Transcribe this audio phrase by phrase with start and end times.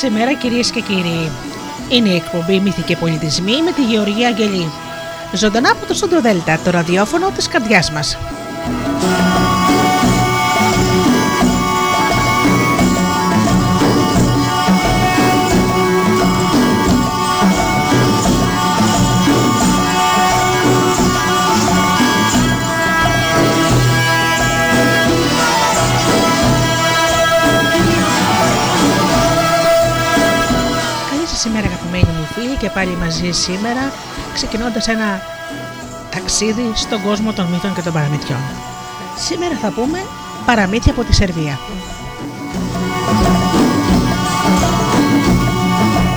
[0.00, 1.30] Καλή σα ημέρα κυρίες και κύριοι.
[1.88, 4.70] Είναι η εκπομπή Μύθοι Πολιτισμοί με τη Γεωργία Αγγελή.
[5.32, 8.18] Ζωντανά από το Σόντο Δέλτα, το ραδιόφωνο της καρδιάς μας.
[32.30, 33.92] Αγαπημένοι μου φίλοι και πάλι μαζί σήμερα
[34.34, 35.20] ξεκινώντας ένα
[36.10, 38.40] ταξίδι στον κόσμο των μύθων και των παραμύθιών.
[39.16, 40.06] Σήμερα θα πούμε
[40.46, 41.58] παραμύθια από τη Σερβία.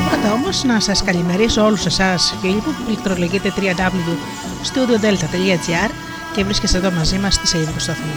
[0.09, 5.89] Πρώτα όμως να σας καλημερίσω όλους εσάς φίλοι που πληκτρολογείτε www.studiodelta.gr
[6.35, 8.13] και βρίσκεστε εδώ μαζί μας στη σελίδα του σταθμού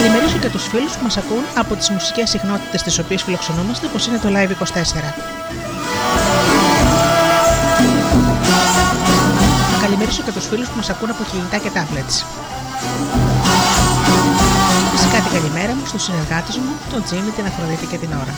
[0.00, 4.06] καλημερίσω και τους φίλους που μας ακούν από τις μουσικές συχνότητες τις οποίες φιλοξενούμαστε όπως
[4.06, 4.94] είναι το Live24.
[9.72, 12.16] Να καλημερίσω και τους φίλους που μας ακούν από κινητά και tablets.
[14.92, 18.34] Φυσικά την καλημέρα μου στους συνεργάτες μου, τον Τζίμι, την Αφροδίτη και την Ωρα.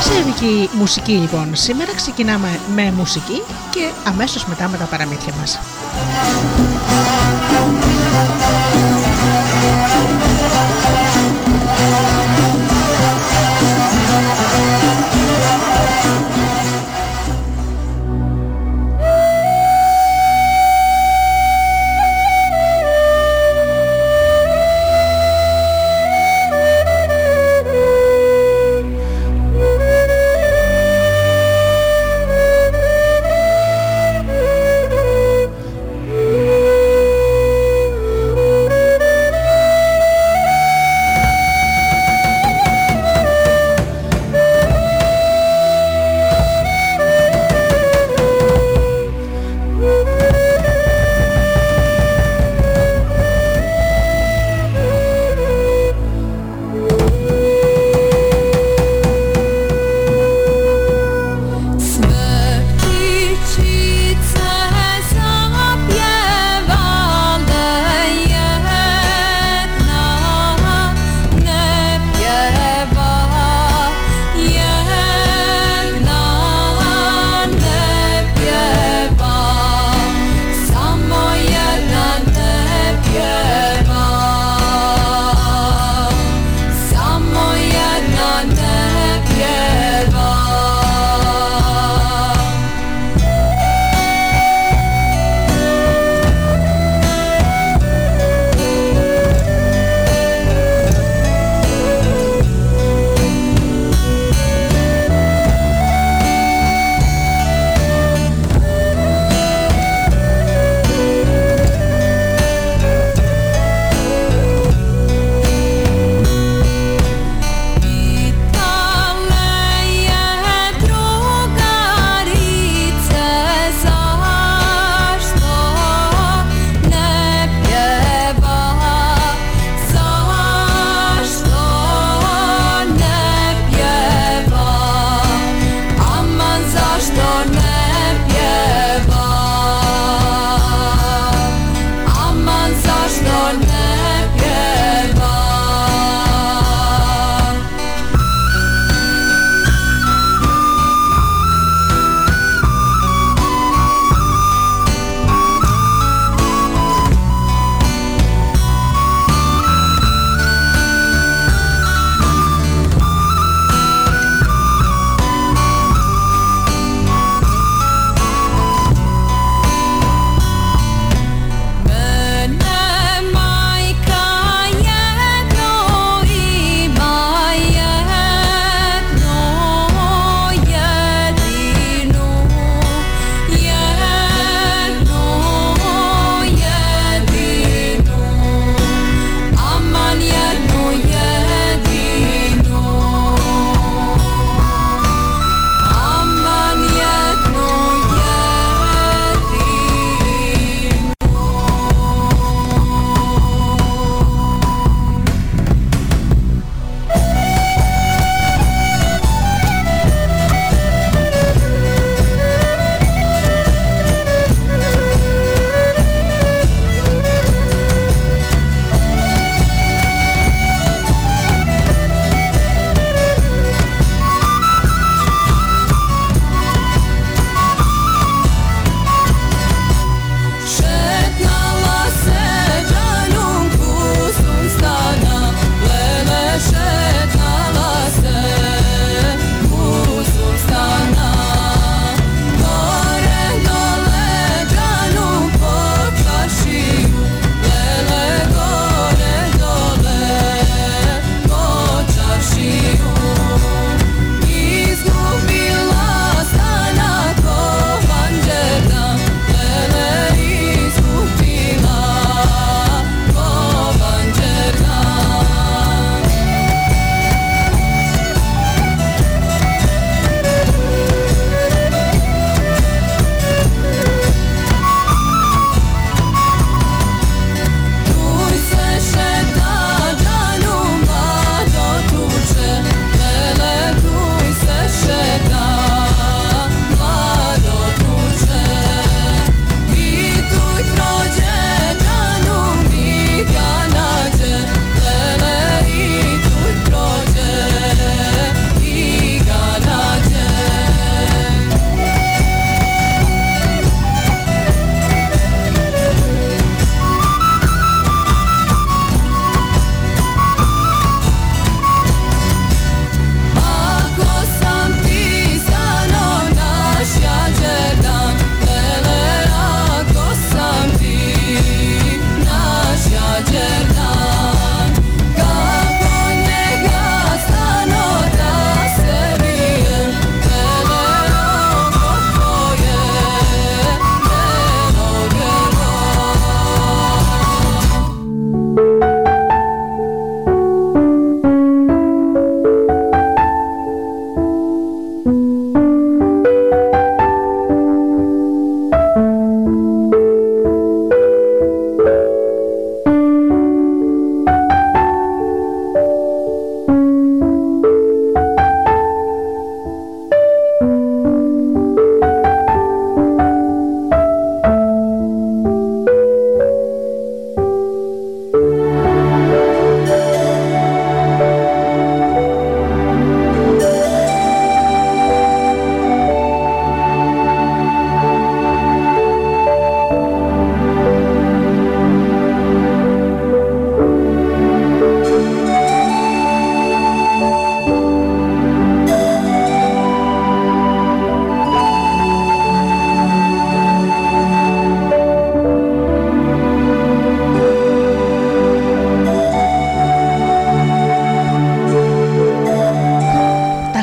[0.00, 1.48] Σερβική μουσική λοιπόν.
[1.52, 5.58] Σήμερα ξεκινάμε με μουσική και αμέσως μετά με τα παραμύθια μας.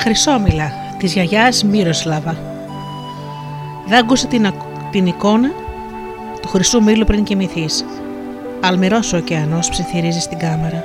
[0.10, 2.38] Χρυσόμιλα της γιαγιάς Μύροσλαβα.
[3.88, 4.54] Δάγκωσε την,
[4.92, 5.50] την εικόνα
[6.42, 7.86] του χρυσού μήλου πριν κοιμηθείς.
[8.62, 10.84] Αλμυρός ο ωκεανός ψιθυρίζει στην κάμερα.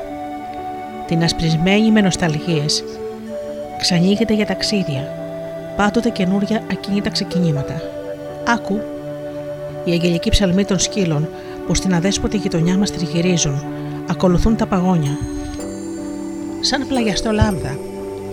[1.07, 2.85] Την ασπρισμένη με νοσταλγίες.
[3.81, 5.09] Ξανοίγεται για ταξίδια.
[5.77, 7.83] Πάντοτε καινούρια ακίνητα ξεκινήματα.
[8.47, 8.81] Άκου.
[9.85, 11.29] Η αγγελική ψαλμή των σκύλων
[11.67, 13.65] που στην αδέσποτη γειτονιά μας τριγυρίζουν.
[14.11, 15.19] Ακολουθούν τα παγόνια.
[16.61, 17.77] Σαν πλαγιαστό λάμδα.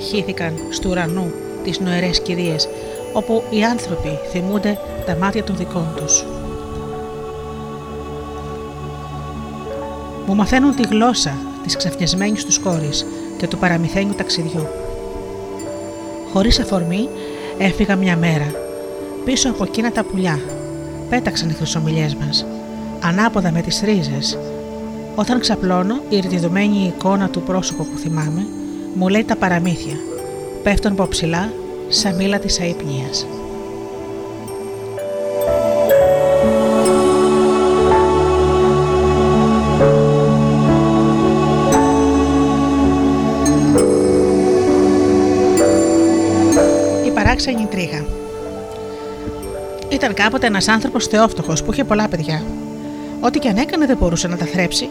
[0.09, 1.31] Χύθηκαν στου ουρανού
[1.63, 2.67] τις νοερές κυρίες
[3.13, 6.25] όπου οι άνθρωποι θυμούνται τα μάτια των δικών τους.
[10.27, 13.05] Μου μαθαίνουν τη γλώσσα της ξαφνιασμένης τους κόρης
[13.37, 14.67] και του παραμυθένιου ταξιδιού.
[16.33, 17.09] Χωρίς αφορμή
[17.57, 18.53] έφυγα μια μέρα.
[19.25, 20.39] Πίσω από εκείνα τα πουλιά
[21.09, 22.45] πέταξαν οι χρυσομιλιές μας,
[23.01, 24.37] ανάποδα με τις ρίζες.
[25.15, 28.47] Όταν ξαπλώνω, η ρητιδωμένη εικόνα του πρόσωπου που θυμάμαι
[28.93, 29.95] μου λέει τα παραμύθια.
[30.63, 31.53] Πέφτουν από ψηλά
[31.87, 33.27] σαν μήλα της αϊπνίας.
[47.05, 48.05] Η παράξενη τρίγα
[49.89, 52.43] Ήταν κάποτε ένας άνθρωπος θεόφτωχος που είχε πολλά παιδιά.
[53.19, 54.89] Ό,τι και αν έκανε δεν μπορούσε να τα θρέψει.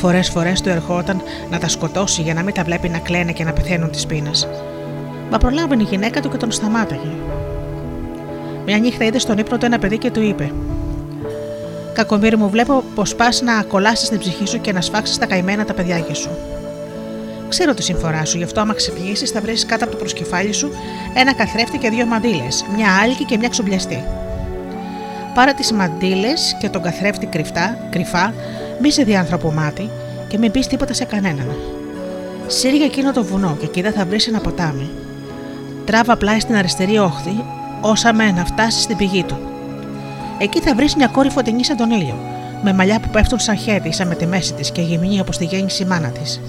[0.00, 3.44] Φορές φορές του ερχόταν να τα σκοτώσει για να μην τα βλέπει να κλαίνε και
[3.44, 4.48] να πεθαίνουν της πείνας.
[5.30, 7.10] Μα προλάβαινε η γυναίκα του και τον σταμάταγε.
[8.66, 10.52] Μια νύχτα είδε στον ύπνο του ένα παιδί και του είπε:
[11.92, 15.64] Κακομίρι μου, βλέπω πως πας να κολλάσεις την ψυχή σου και να σφάξεις τα καημένα
[15.64, 16.30] τα παιδιά σου.
[17.48, 20.70] Ξέρω τη συμφορά σου, γι' αυτό άμα ξυπνήσεις θα βρεις κάτω από το προσκεφάλι σου
[21.14, 24.04] ένα καθρέφτη και δύο μαντίλε, μια άλκη και μια ξουμπλιαστή.
[25.34, 28.34] Πάρε τις μαντίλε και τον καθρέφτη κρυφτά, κρυφά,
[28.80, 29.90] μη σε δει άνθρωπο μάτι
[30.28, 31.56] και μην πεις τίποτα σε κανέναν.
[32.46, 34.90] Σύρια εκείνο το βουνό και εκεί θα βρεις ένα ποτάμι
[35.90, 37.44] τράβα πλάι στην αριστερή όχθη,
[37.80, 39.38] όσα με να φτάσεις στην πηγή του.
[40.38, 42.14] Εκεί θα βρεις μια κόρη φωτεινή σαν τον ήλιο,
[42.62, 45.44] με μαλλιά που πέφτουν σαν χέρι, σαν με τη μέση της και γυμνή όπως τη
[45.44, 46.40] γέννηση η μάνα της.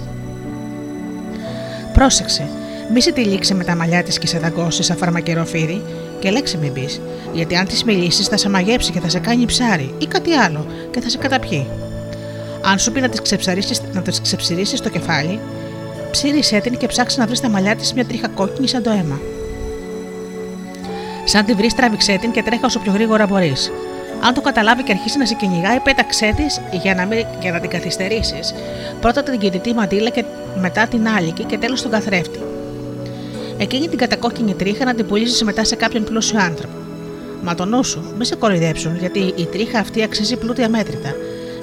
[1.92, 2.48] Πρόσεξε,
[2.92, 5.82] μη σε τυλίξει με τα μαλλιά της και σε δαγκώσεις σαν φαρμακεροφύρι
[6.18, 7.00] και λέξη μην πεις,
[7.32, 10.66] γιατί αν της μιλήσεις θα σε μαγέψει και θα σε κάνει ψάρι ή κάτι άλλο
[10.90, 11.66] και θα σε καταπιεί.
[12.64, 13.08] Αν σου πει να
[14.02, 15.40] τη ξεψηρίσει το κεφάλι,
[16.10, 19.20] ψήρισέ την και ψάξει να βρεις στα μαλλιά της μια τρίχα κόκκινη σαν το αίμα.
[21.24, 23.70] Σαν τη βρεις, τράβηξέ την και τρέχα όσο πιο γρήγορα μπορείς.
[24.20, 27.08] Αν το καταλάβει και αρχίσει να σε κυνηγάει, πέταξέ της για, να
[27.40, 28.54] για να την καθυστερήσεις.
[29.00, 30.24] Πρώτα την κινητή μαντήλα και
[30.60, 32.38] μετά την άλικη και τέλος τον καθρέφτη.
[33.58, 36.76] Εκείνη την κατακόκκινη τρίχα να την πουλήσεις μετά σε κάποιον πλούσιο άνθρωπο.
[37.42, 41.14] Μα το νου σου, μη σε κοροϊδέψουν, γιατί η τρίχα αυτή αξίζει πλούτη αμέτρητα.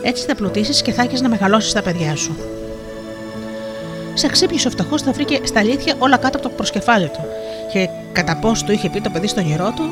[0.01, 2.35] Έτσι θα πλουτίσεις και θα έχεις να μεγαλώσεις τα παιδιά σου.
[4.13, 7.19] Σε ξύπνησε ο φτωχός, θα βρήκε στα αλήθεια όλα κάτω από το προσκεφάλι του.
[7.71, 9.83] Και κατά πώ του είχε πει το παιδί στον γερό του,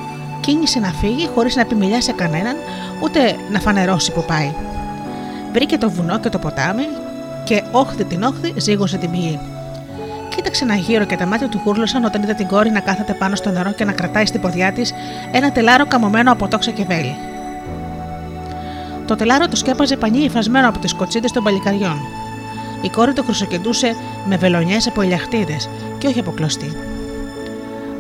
[0.42, 2.56] κίνησε να φύγει χωρίς να επιμιλιά σε κανέναν,
[3.04, 4.54] ούτε να φανερώσει που πάει.
[5.54, 6.84] Βρήκε το βουνό και το ποτάμι
[7.44, 9.40] και όχθη την όχθη ζύγωσε την πηγή.
[10.36, 13.36] Κοίταξε ένα γύρο και τα μάτια του γούρλωσαν όταν είδε την κόρη να κάθεται πάνω
[13.36, 14.94] στο νερό και να κρατάει στην ποδιά της
[15.32, 17.27] ένα τελάρο καμωμένο από τόξα και βέλη.
[19.08, 22.00] Το τελάρο το σκέπαζε πανί υφασμένο από τις κοτσίδες των παλικαριών.
[22.82, 23.96] Η κόρη το χρυσοκεντούσε
[24.26, 25.58] με βελονιές από ηλιαχτίδες
[25.98, 26.76] και όχι από κλωστή.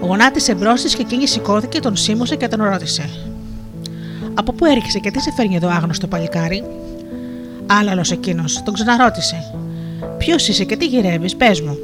[0.01, 3.09] Γονάτισε μπρος και εκείνη σηκώθηκε, τον σίμωσε και τον ρώτησε.
[4.33, 6.63] Από πού έρχεσαι και τι σε φέρνει εδώ άγνωστο παλικάρι;
[7.65, 9.53] Άλλαλο εκείνος, τον ξαναρώτησε.
[10.17, 11.77] Ποιος είσαι και τι γυρεύεις, πες μου.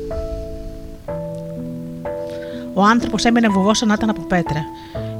[2.73, 4.65] Ο άνθρωπος έμεινε βουβός σαν να ήταν από πέτρα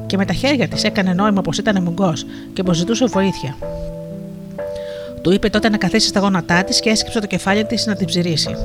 [0.06, 3.56] και με τα χέρια της έκανε νόημα πως ήταν μουγκός και πως ζητούσε βοήθεια.
[5.24, 8.08] Του είπε τότε να καθίσει στα γόνατά της και έσκυψε το κεφάλι της να την
[8.08, 8.56] ψηρίσει.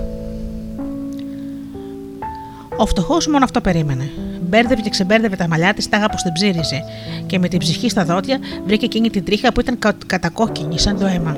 [2.76, 4.10] Ο φτωχός μόνο αυτό περίμενε.
[4.40, 6.84] Μπέρδευε και ξεμπέρδευε τα μαλλιά της, τάγα πω την ψήριζε,
[7.26, 10.98] και με την ψυχή στα δόντια βρήκε εκείνη την τρίχα που ήταν κα, κατακόκκινη σαν
[10.98, 11.36] το αίμα.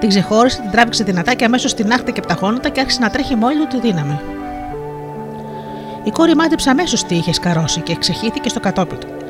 [0.00, 3.10] Την ξεχώρισε, την τράβηξε δυνατά και αμέσως την άχτηκε από τα γόνατα και άρχισε να
[3.10, 4.20] τρέχει με όλη του τη δύναμη.
[6.04, 9.23] Η κόρη μάντεψε αμέσως τι είχες σκαρώσει και ξεχύθηκε στο κατόπι του.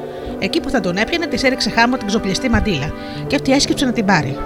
[0.44, 2.92] Εκεί που θα τον έπιανε, της έριξε χάμω την ξοπλιστή μαντίλα
[3.26, 4.38] και αυτή έσκυψε να την πάρει.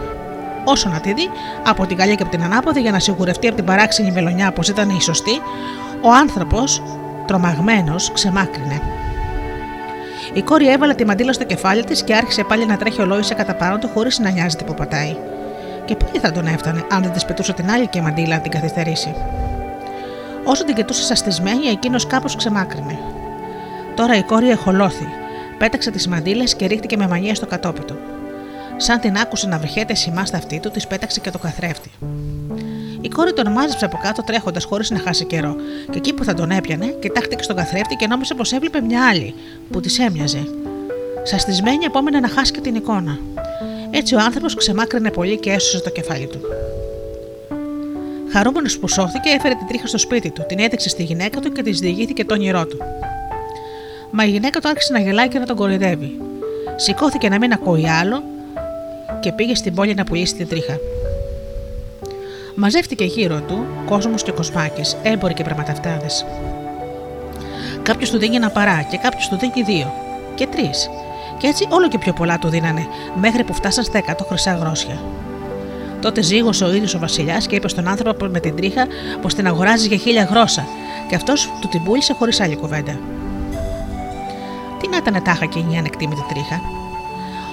[0.65, 1.31] Όσο να τη δει,
[1.67, 4.69] από την καλιά και από την ανάποδη, για να σιγουρευτεί από την παράξενη μελονιά πως
[4.69, 5.41] ήταν η σωστή,
[6.01, 6.83] ο άνθρωπος,
[7.27, 8.81] τρομαγμένος, ξεμάκρυνε.
[10.33, 13.55] Η κόρη έβαλε τη μαντίλα στο κεφάλι της και άρχισε πάλι να τρέχει ολόισε κατά
[13.55, 15.17] πάνω του χωρίς να νοιάζεται που πατάει.
[15.85, 18.51] Και πάλι θα τον έφτανε αν δεν της πετούσε την άλλη και μαντίλα να την
[18.51, 19.15] καθυστερήσει.
[20.45, 22.99] Όσο την κοιτούσε σαστισμένη, εκείνος κάπως ξεμάκρυνε.
[23.95, 25.09] Τώρα η κόρη εχολώθη
[25.59, 27.95] Πέταξε τις μαντήλες και ρίχτηκε με μανία στο κατόπιτο.
[28.77, 31.91] Σαν την άκουσε να βρυχέται σημάς στα αυτή του, της πέταξε και το καθρέφτη.
[33.01, 35.57] Η κόρη τον μάζεψε από κάτω τρέχοντας χωρίς να χάσει καιρό.
[35.91, 39.35] Και εκεί που θα τον έπιανε, κοιτάχτηκε στον καθρέφτη και νόμιζε πως έβλεπε μια άλλη
[39.71, 40.49] που της έμοιαζε.
[41.23, 43.19] Σαστισμένη απόμενα να χάσει και την εικόνα.
[43.91, 46.41] Έτσι ο άνθρωπος ξεμάκρυνε πολύ και έσωσε το κεφάλι του.
[48.33, 51.63] Χαρούμενος που σώθηκε, έφερε την τρίχα στο σπίτι του, την έδειξε στη γυναίκα του και
[51.63, 52.79] της διηγήθηκε το όνειρό του.
[54.11, 56.21] Μα η γυναίκα του άρχισε να γελάει και να τον κοροϊδεύει.
[56.77, 58.23] Σηκώθηκε να μην ακούει άλλο
[59.21, 60.77] και πήγε στην πόλη να πουλήσει την τρίχα.
[62.55, 66.27] Μαζεύτηκε γύρω του κόσμος και κοσμάκες, έμποροι και πραγματευτάδες.
[67.83, 69.93] Κάποιος του δίνει ένα παρά και κάποιος του δίνει δύο
[70.35, 70.91] και τρεις.
[71.39, 72.87] Και έτσι όλο και πιο πολλά του δίνανε,
[73.21, 75.01] μέχρι που φτάσαν στα 100 χρυσά γρόσια.
[76.01, 78.87] Τότε ζήγωσε ο ίδιος ο Βασιλιάς και είπε στον άνθρωπο με την τρίχα
[79.23, 80.67] πως την αγοράζει για χίλια γρόσα,
[81.09, 82.99] και αυτός του την πούλησε χωρίς άλλη κουβέντα.
[84.81, 86.61] Τι να ήταν τάχα και η ανεκτήμητη τρίχα;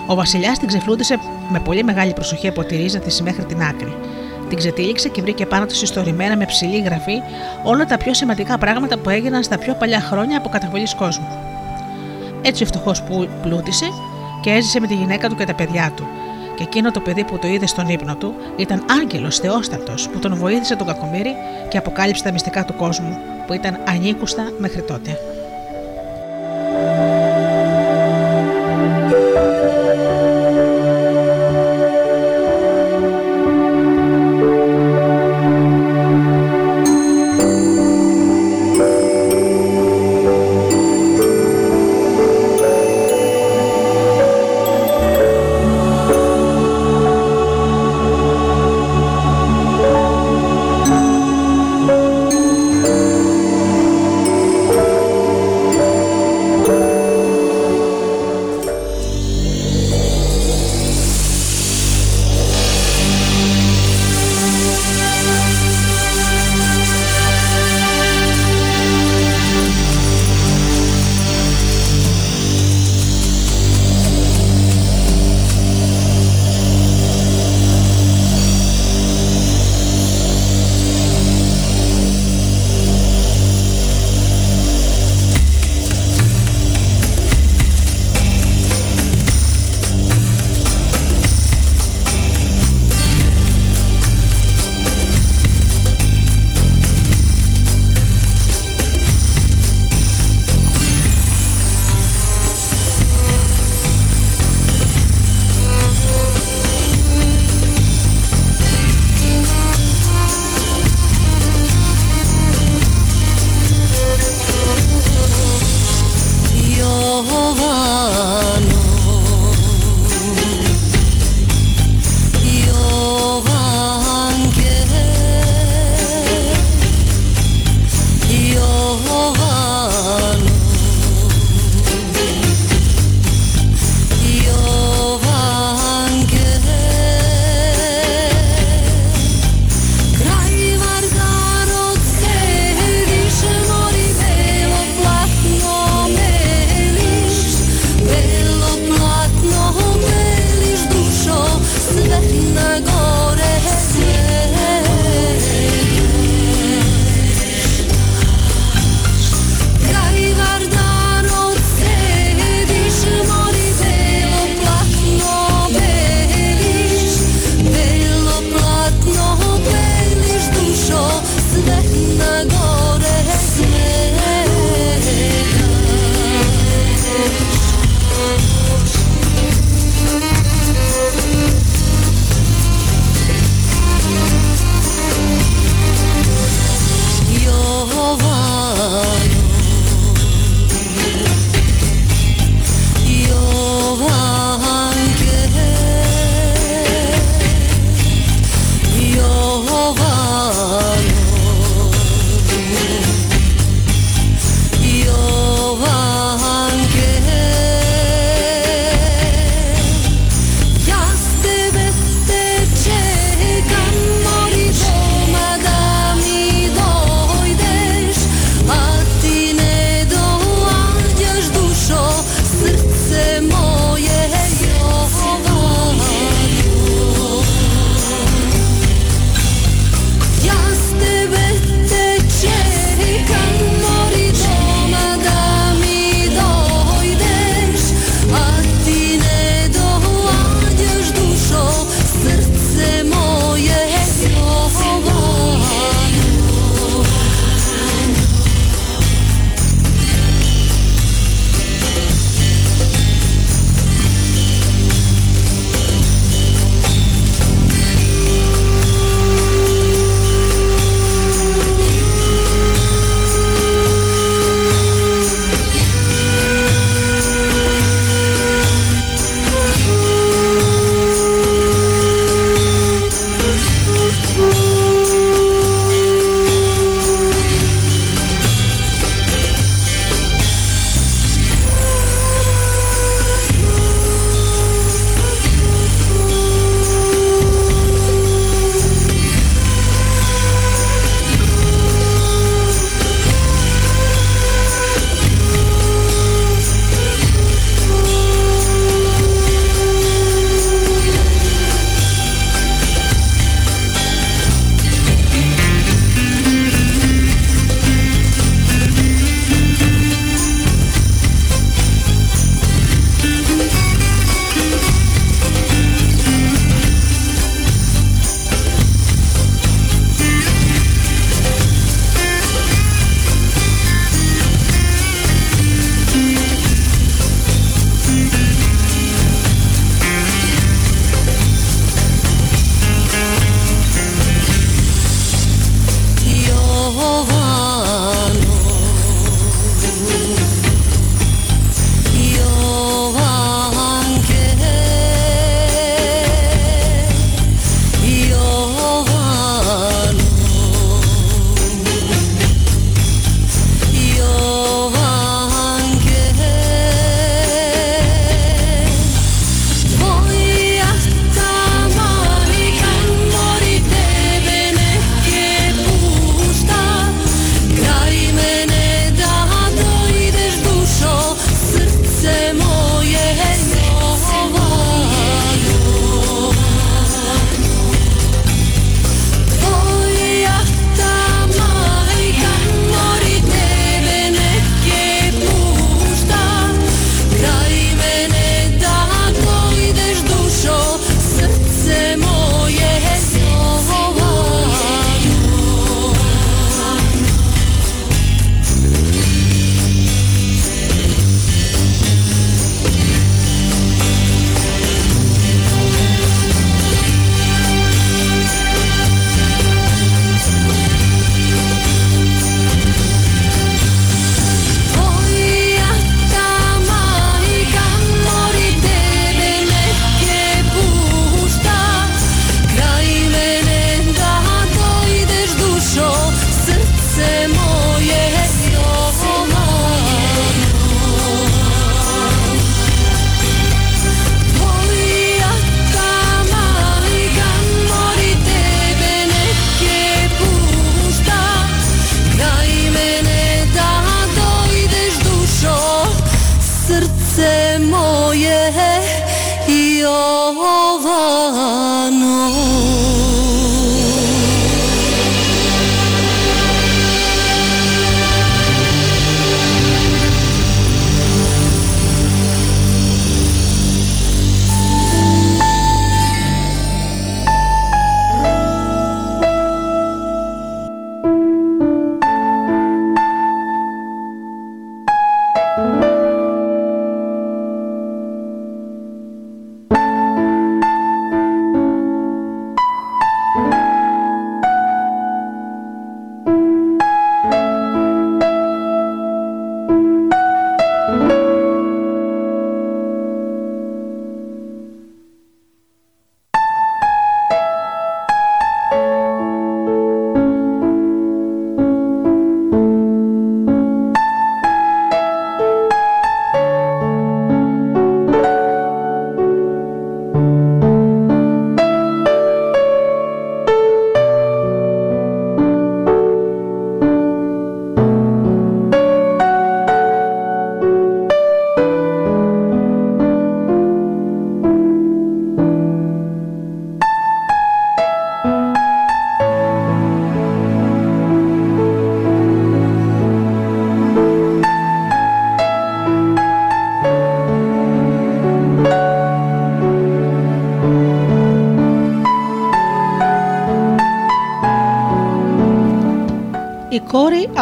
[0.07, 3.95] Ο Βασιλιάς την ξεφλούντισε με πολύ μεγάλη προσοχή από τη ρίζα της μέχρι την άκρη.
[4.49, 7.21] Την ξετύλιξε και βρήκε πάνω της ιστορημένα με ψηλή γραφή
[7.63, 11.27] όλα τα πιο σημαντικά πράγματα που έγιναν στα πιο παλιά χρόνια από καταβολής κόσμου.
[12.41, 13.85] Έτσι ο φτωχός που πλούτησε
[14.41, 16.07] και έζησε με τη γυναίκα του και τα παιδιά του.
[16.55, 20.35] Και εκείνο το παιδί που το είδε στον ύπνο του ήταν άγγελος Θεόστατος που τον
[20.35, 21.35] βοήθησε τον κακομίρι
[21.69, 23.17] και αποκάλυψε τα μυστικά του κόσμου
[23.47, 25.19] που ήταν ανήκουστα μέχρι τότε.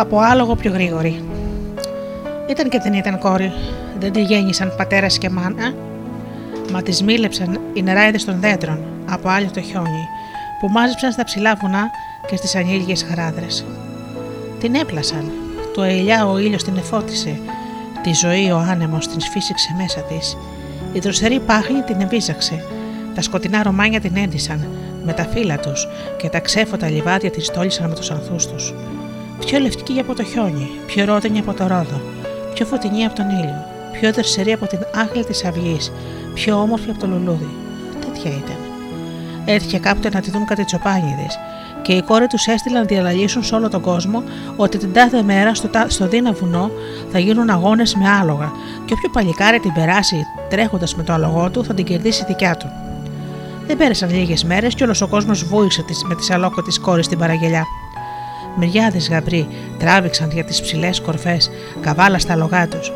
[0.04, 1.24] Από άλογο πιο γρήγορη.
[2.50, 3.52] Ήταν και δεν ήταν κόρη.
[4.00, 5.74] Δεν τη γέννησαν πατέρα και μάνα,
[6.72, 10.08] μα τη μίλεψαν οι νεράιδες των δέντρων από άλλο το χιόνι,
[10.60, 11.90] που μάζεψαν στα ψηλά βουνά
[12.28, 13.46] και στις ανήλιε χαράδρε.
[14.60, 15.32] Την έπλασαν.
[15.74, 17.40] Το ελιά ο ήλιος την εφώτισε.
[18.04, 20.38] Τη ζωή ο άνεμος την σφίσηξε μέσα της.
[20.94, 22.66] Η δροσερή πάχλη την εμπίζαξε.
[23.16, 24.68] Τα σκοτεινά ρομάνια την έντυσαν
[25.06, 25.88] με τα φύλλα τους
[26.18, 28.74] και τα ξέφωτα λιβάδια την στόλισαν με τους ανθούς τους
[29.46, 32.02] πιο λευκή από το χιόνι, πιο ρόδινη από το ρόδο,
[32.54, 35.92] πιο φωτεινή από τον ήλιο, πιο δερσερή από την άχλη της αυγής,
[36.34, 37.50] πιο όμορφη από το λουλούδι.
[38.00, 38.58] Τέτοια ήταν.
[39.46, 41.38] Έτυχε κάποτε να τη δουν κάτι τσοπάνιδες
[41.82, 44.24] και οι κόροι τους έστειλαν να διαλαλήσουν σε όλο τον κόσμο
[44.56, 46.72] ότι την τάδε μέρα στο, στο Δίνα βουνό
[47.12, 48.52] θα γίνουν αγώνες με άλογα
[48.86, 52.68] και όποιο παλικάρι την περάσει τρέχοντας με το άλογό του θα την κερδίσει δικιά του.
[53.68, 57.64] Δεν πέρασαν λίγες μέρες και όλος ο κόσμος βούησε με τη σαλόκο κόρη στην παραγγελιά.
[58.56, 59.48] Μυριάδες γαμπροί
[59.80, 61.50] τράβηξαν για τις ψηλές κορφές,
[61.82, 62.92] καβάλα στα λογά τους.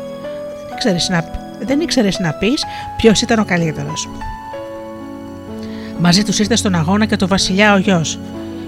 [1.60, 2.64] Δεν ήξερες να, να πεις
[2.96, 4.08] ποιος ήταν ο καλύτερος.
[5.98, 8.18] Μαζί τους ήρθε στον αγώνα και το βασιλιά ο γιος.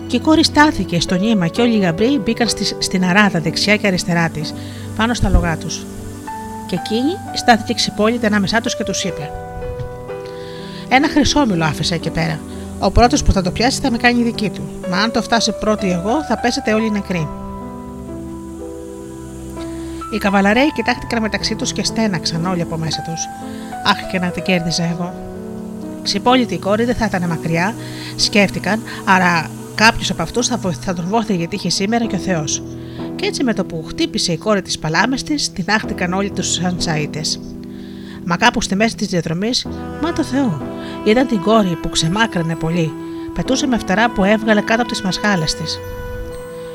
[0.07, 3.77] Και η κόρη στάθηκε στο νήμα και όλοι οι γαμπροί μπήκαν στη, στην αράδα δεξιά
[3.77, 4.55] και αριστερά της,
[4.97, 5.87] πάνω στα λογά τους.
[6.67, 9.31] Και εκείνη στάθηκε ξυπόλυτη ανάμεσά τους και τους είπε:
[10.89, 12.41] Ένα χρυσόμιλο άφησα εκεί πέρα.
[12.83, 14.63] Ο πρώτος που θα το πιάσει θα με κάνει δική του.
[14.91, 17.29] Μα αν το φτάσει πρώτη εγώ, θα πέσετε όλοι νεκροί.
[20.15, 23.25] Οι καβαλαρέοι κοιτάχτηκαν μεταξύ τους και στέναξαν όλοι από μέσα τους.
[23.87, 25.15] Αχ, και να την κέρδιζα εγώ.
[26.03, 27.75] Ξυπόλυτη η κόρη δεν θα ήταν μακριά,
[28.17, 32.63] σκέφτηκαν, άρα κάποιος από αυτούς θα, θα τον βόθει γιατί είχε σήμερα και ο Θεός.
[33.17, 36.53] Και έτσι με το που χτύπησε η κόρη της παλάμες της, την άχτηκαν όλοι τους
[36.53, 36.77] σαν
[38.25, 39.67] Μα κάπου στη μέση της διαδρομής,
[40.03, 40.63] μα το Θεό,
[41.05, 42.93] είδαν την κόρη που ξεμάκρανε πολύ.
[43.35, 45.79] Πετούσε με φτερά που έβγαλε κάτω από τις μασχάλες της.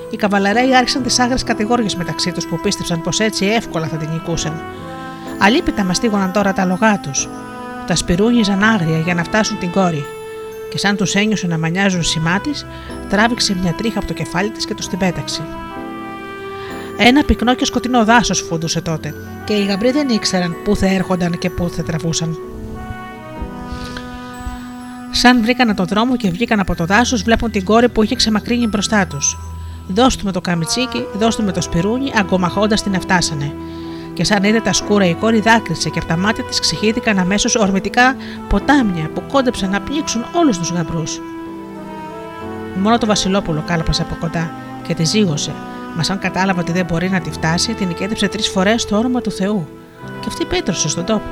[0.09, 4.09] Οι καβαλαρέοι άρχισαν τις άγρε κατηγόριες μεταξύ τους που πίστεψαν πως έτσι εύκολα θα την
[4.09, 4.61] νικούσαν.
[5.37, 7.29] Αλίπητα μαστίγωναν τώρα τα λογά τους.
[7.87, 10.05] Τα σπυρούνιζαν άγρια για να φτάσουν την κόρη.
[10.69, 12.65] Και σαν τους ένιωσε να μανιάζουν σημά της,
[13.09, 15.41] τράβηξε μια τρίχα από το κεφάλι της και τους την πέταξε.
[16.97, 19.13] Ένα πυκνό και σκοτεινό δάσος φούντουσε τότε,
[19.45, 22.37] και οι γαμπροί δεν ήξεραν πού θα έρχονταν και πού θα τραβούσαν.
[25.11, 28.67] Σαν βρήκαν τον δρόμο και βγήκαν από το δάσος, βλέπουν την κόρη που είχε ξεμακρύνει
[28.67, 29.37] μπροστά τους.
[29.87, 33.53] Δώσ' με το καμιτσίκι, δώσ' με το σπιρούνι, αγκομαχώντας την εφτάσανε.
[34.13, 37.55] Και σαν είδε τα σκούρα η κόρη δάκρυσε και από τα μάτια της ξεχύθηκαν αμέσως
[37.55, 38.15] ορμητικά
[38.49, 41.21] ποτάμια που κόντεψαν να πνίξουν όλους τους γαμπρούς.
[42.81, 44.51] Μόνο το Βασιλόπουλο κάλπασε από κοντά
[44.87, 45.51] και τη ζήγωσε,
[45.95, 49.21] Μας αν κατάλαβε ότι δεν μπορεί να τη φτάσει, την νικέτεψε τρεις φορές το όνομα
[49.21, 49.67] του Θεού.
[50.19, 51.25] Και αυτή πέτρωσε στον τόπο.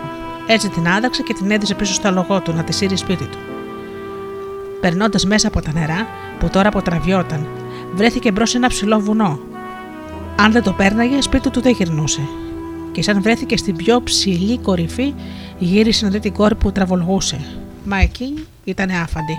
[0.48, 3.38] Έτσι την άδαξε και την έδιζε πίσω στο λογό του να τη σύρει σπίτι του.
[4.82, 6.08] Περνώντας μέσα από τα νερά,
[6.40, 7.48] που τώρα αποτραβιόταν,
[7.94, 9.40] βρέθηκε μπρος ένα ψηλό βουνό.
[10.36, 12.22] Αν δεν το πέρναγε, σπίτι του δεν γυρνούσε.
[12.92, 15.14] Και σαν βρέθηκε στην πιο ψηλή κορυφή,
[15.58, 17.40] γύρισε να δει την κόρη που τραβολογούσε.
[17.84, 19.38] Μα εκείνη ήταν άφαντη.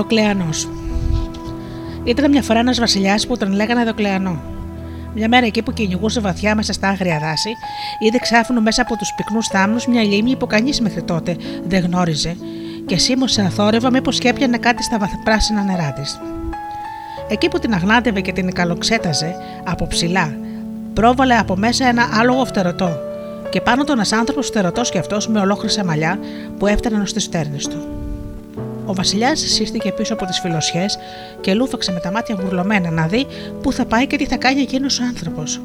[0.00, 0.68] Δοκλεανός.
[2.04, 4.40] Ήταν μια φορά ένας βασιλιάς που τον λέγανε Δοκλεανό.
[5.14, 7.50] Μια μέρα εκεί που κυνηγούσε βαθιά μέσα στα άγρια δάση,
[7.98, 11.36] είδε ξάφνου μέσα από τους πυκνούς θάμνους μια λίμνη που κανείς μέχρι τότε
[11.66, 12.36] δεν γνώριζε
[12.86, 16.20] και σίμωσε αθόρυβα μήπως και έπιανε κάτι στα πράσινα νερά της.
[17.28, 20.36] Εκεί που την αγνάτευε και την καλοξέταζε από ψηλά,
[20.94, 22.98] πρόβαλε από μέσα ένα άλογο φτερωτό
[23.50, 26.18] και πάνω του ένας άνθρωπος φτερωτός και αυτός με ολόχρυσα μαλλιά
[26.58, 27.99] που έφταναν στι στέρνες του.
[28.90, 30.98] Ο Βασιλιάς σύστηκε πίσω από τις φιλοσιές
[31.40, 33.26] και λούφαξε με τα μάτια γουρλωμένα να δει
[33.62, 35.60] πού θα πάει και τι θα κάνει εκείνος ο άνθρωπος.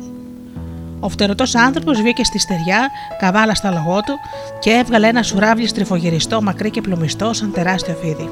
[1.00, 4.14] Ο φτερωτός άνθρωπος βγήκε στη στεριά, καβάλα στα λογό του
[4.60, 8.30] και έβγαλε ένα σουράβλι στριφογυριστό, μακρύ και πλουμιστό, σαν τεράστιο φίδι.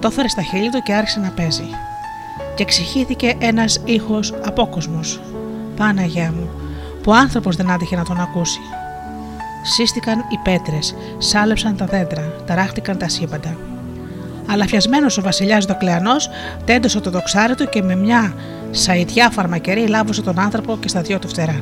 [0.00, 1.68] Το έφερε στα χείλη του και άρχισε να παίζει.
[2.54, 5.20] Και εξηγήθηκε ένας ήχος απόκοσμος.
[5.76, 6.48] Πάναγιά μου,
[7.02, 8.60] που ο άνθρωπος δεν άντυχε να τον ακούσει.
[9.66, 13.56] Σύστηκαν οι πέτρες, σάλεψαν τα δέντρα, ταράχτηκαν τα σύμπαντα.
[14.46, 16.28] Αλλά φιασμένο ο βασιλιάς Δοκλεανός
[16.64, 18.34] τέντωσε το δοξάρι του και με μια
[18.70, 21.60] σαϊτιά φαρμακερή λάβωσε τον άνθρωπο και στα δυο του φτερά.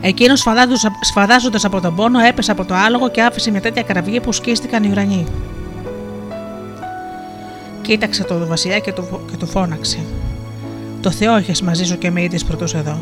[0.00, 0.44] Εκείνος
[1.00, 4.84] σφαδάζοντα από τον πόνο έπεσε από το άλογο και άφησε μια τέτοια κραυγή που σκίστηκαν
[4.84, 5.26] οι ουρανοί.
[7.82, 9.98] Κοίταξε τον βασιλιά και του, και του φώναξε.
[11.00, 12.98] Το Θεό είχε μαζί σου και με είδες πρωτούς εδώ.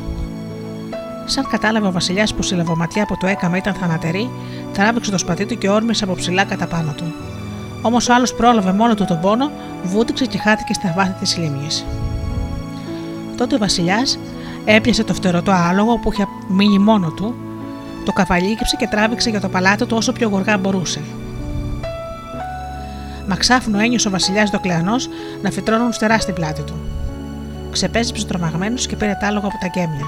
[1.30, 4.30] Σαν κατάλαβε ο Βασιλιάς που η λαβοματιά που του έκαμε ήταν θανατερή,
[4.72, 7.12] τράβηξε το σπαθί του και όρμησε από ψηλά κατά πάνω του.
[7.82, 9.50] Όμως ο άλλος πρόλαβε μόνο του τον πόνο,
[9.82, 11.84] βούτυξε και χάθηκε στα βάθη της λίμνης.
[13.36, 14.18] Τότε ο Βασιλιάς
[14.64, 17.34] έπιασε το φτερωτό άλογο που είχε μείνει μόνο του,
[18.04, 21.00] το καβαλίκεψε και τράβηξε για το παλάτι του όσο πιο γοργά μπορούσε.
[23.28, 25.08] Μα ξάφνου ένιωσε ο Βασιλιάς Δοκλεανός
[25.42, 26.74] να φυτρώνουν στερά στην πλάτη του.
[27.70, 30.06] Ξεπέζεψε τρομαγμένος και πήρε τ' άλογο από τα γκέμια.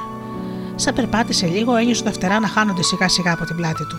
[0.82, 3.96] Σαν περπάτησε λίγο, ένιωσε τα φτερά να χάνονται σιγά σιγά από την πλάτη του.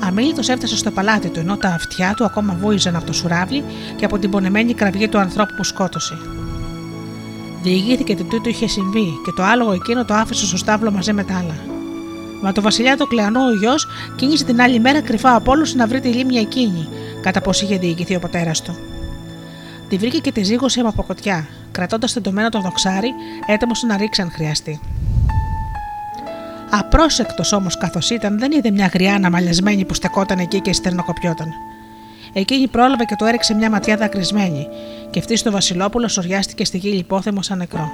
[0.00, 3.64] Αμήλυτο έφτασε στο παλάτι του, ενώ τα αυτιά του ακόμα βούιζαν από το σουράβλι
[3.96, 6.18] και από την πονεμένη κραυγή του ανθρώπου που σκότωσε.
[7.62, 11.24] Διηγήθηκε τι τούτο είχε συμβεί και το άλογο εκείνο το άφησε στο στάβλο μαζί με
[11.24, 11.56] τα άλλα.
[12.42, 15.86] Μα το βασιλιά το κλεανό ο γιος κίνησε την άλλη μέρα κρυφά από όλους να
[15.86, 16.88] βρει τη λίμνη εκείνη,
[17.20, 18.76] κατά πώ είχε διηγηθεί ο πατέρας του.
[19.88, 23.10] Τη βρήκε και τη ζήγωσε από κοτιά, κρατώντας τεντωμένο το δοξάρι,
[23.46, 24.80] έτοιμος να ρίξει αν χρειαστεί.
[26.78, 31.48] Απρόσεκτος όμως καθώς ήταν, δεν είδε μια γριά αναμαλιασμένη που στεκόταν εκεί και στερνοκοπιόταν.
[32.32, 34.68] Εκείνη πρόλαβε και του έριξε μια ματιά δακρυσμένη,
[35.10, 37.90] και αυτή στο Βασιλόπουλο σοριάστηκε στη γη λιπόθεμο σαν νεκρό.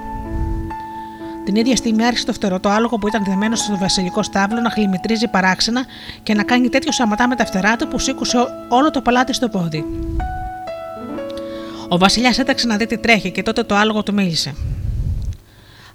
[1.45, 5.29] Την ίδια στιγμή άρχισε το φτερωτό άλογο που ήταν δεμένο στο βασιλικό στάβλο να χλιμητρίζει
[5.29, 5.85] παράξενα
[6.23, 8.38] και να κάνει τέτοιο σαματά με τα φτερά του που σήκωσε
[8.69, 9.85] όλο το παλάτι στο πόδι.
[11.88, 14.55] Ο Βασιλιάς έταξε να δει τι τρέχει και τότε το άλογο του μίλησε.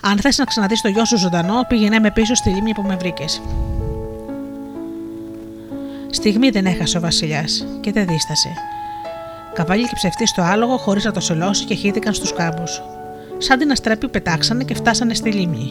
[0.07, 2.95] Αν θες να ξαναδείς το γιο σου ζωντανό, πήγαινε με πίσω στη λίμνη που με
[2.95, 3.41] βρήκες.
[6.09, 8.49] Στιγμή δεν έχασε ο Βασιλιάς και δεν δίστασε.
[9.53, 12.81] Καβάλι και ψευτής στο άλογο χωρίς να το σελώσει και χύθηκαν στους κάμπους.
[13.37, 15.67] Σαν την αστραπή πετάξανε και φτάσανε στη λίμνη.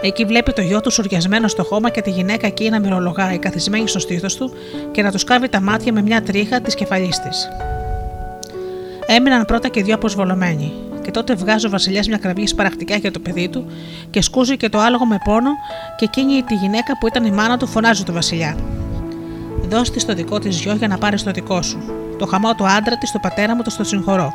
[0.00, 3.88] Εκεί βλέπει το γιο του σοριασμένο στο χώμα και τη γυναίκα εκεί να μυρολογάει καθισμένη
[3.88, 4.52] στο στήθος του
[4.92, 7.48] και να τους κάβει τα μάτια με μια τρίχα της κεφαλής της.
[9.06, 10.72] Έμειναν πρώτα και δύο αποσβολωμένοι.
[11.04, 13.66] Και τότε βγάζει ο Βασιλιάς μια κραυγή σπαρακτικά για το παιδί του
[14.10, 15.50] και σκούζει και το άλογο με πόνο,
[15.96, 18.56] και εκείνη τη γυναίκα που ήταν η μάνα του φωνάζει το Βασιλιά.
[19.68, 21.78] Δώσ' της το δικό της γιο για να πάρεις το δικό σου.
[22.18, 24.32] Το χαμό του άντρα της, το πατέρα μου, το στο συγχωρώ.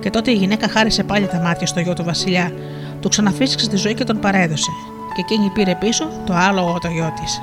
[0.00, 2.52] Και τότε η γυναίκα χάρισε πάλι τα μάτια στο γιο του Βασιλιά,
[3.00, 4.70] του ξαναφύσηξε τη ζωή και τον παρέδωσε.
[5.14, 7.40] Και εκείνη πήρε πίσω το άλογο το γιο της.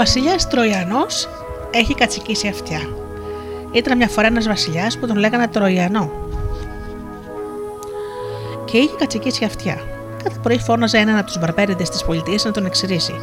[0.00, 1.06] Βασιλιάς Τροϊανό
[1.70, 2.80] έχει κατσικίσει αυτιά.
[3.72, 6.10] Ήταν μια φορά ένας βασιλιάς που τον λέγανε Τροϊανό.
[8.64, 9.78] Και είχε κατσικίσει αυτιά.
[10.22, 13.14] Κάθε πρωί φώναζε έναν από τους μπαρμπέριδες της πολιτείας να τον εξηρίσει.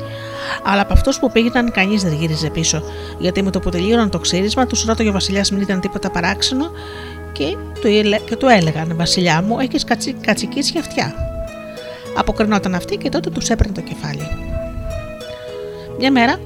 [0.64, 2.84] Αλλά από αυτούς που πήγαιναν, κανείς δεν γύριζε πίσω,
[3.18, 6.72] γιατί με το που τελείωναν το ξύρισμα, τους ρώταγε ο Βασιλιάς μην ήταν τίποτα παράξενο
[7.32, 7.90] και του,
[8.26, 11.14] και του έλεγαν: Βασιλιά μου, έχεις κατσι, κατσικίσει αυτιά.
[12.18, 14.28] Αποκρινόταν αυτή και τότε τους έπαιρνε το κεφάλι.
[15.98, 16.40] Μια μέρα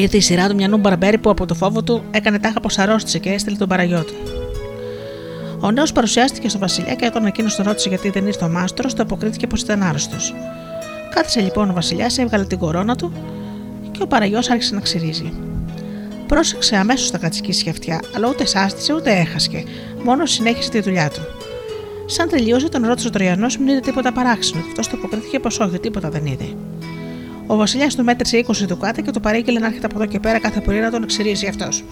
[0.00, 3.18] ήρθε η σειρά του μια μπαρμπέρι που από το φόβο του έκανε τάχα πως αρρώστησε
[3.18, 4.14] και έστειλε τον παραγιό του.
[5.60, 8.94] Ο νέος παρουσιάστηκε στο Βασιλιά και όταν εκείνος τον ρώτησε γιατί δεν ήρθε ο μάστρος,
[8.94, 10.34] το αποκρίθηκε πως ήταν άρρωστος.
[11.14, 13.12] Κάθισε λοιπόν ο Βασιλιάς, έβγαλε την κορώνα του
[13.90, 15.32] και ο παραγιός άρχισε να ξυρίζει.
[16.26, 19.64] Πρόσεξε αμέσως τα κατσικίσια αυτιά, αλλά ούτε σάστησε ούτε έχασκε,
[20.04, 21.20] μόνο συνέχισε τη δουλειά του.
[22.06, 25.60] Σαν τελείωσε, τον ρώτησε ο Τροϊανό μην είδε τίποτα παράξενο, και αυτός το αποκρίθηκε πως
[25.60, 26.44] όχι, τίποτα δεν είδε.
[27.50, 30.38] Ο Βασιλιάς του μέτρησε 20 δουκάτα και του παρήγγειλε να έρχεται από εδώ και πέρα
[30.38, 31.84] κάθε πρωί να τον εξηρίζει αυτός.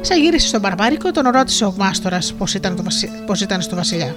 [0.00, 2.84] Σαν γύρισε στον Μπαρμπάρικο, τον ρώτησε ο Μάστορας πώς ήταν,
[3.26, 4.14] πώς ήταν στο Βασιλιά.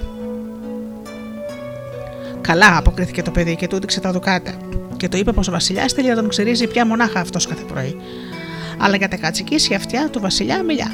[2.40, 4.52] Καλά, αποκρίθηκε το παιδί και του έδειξε τα δουκάτα.
[4.96, 7.96] Και το είπε πως ο Βασιλιάς θέλει να τον ξυρίζει πια μονάχα αυτός κάθε πρωί.
[8.78, 10.92] Αλλά για τα κατσικίσια αυτιά του Βασιλιά μιλιά.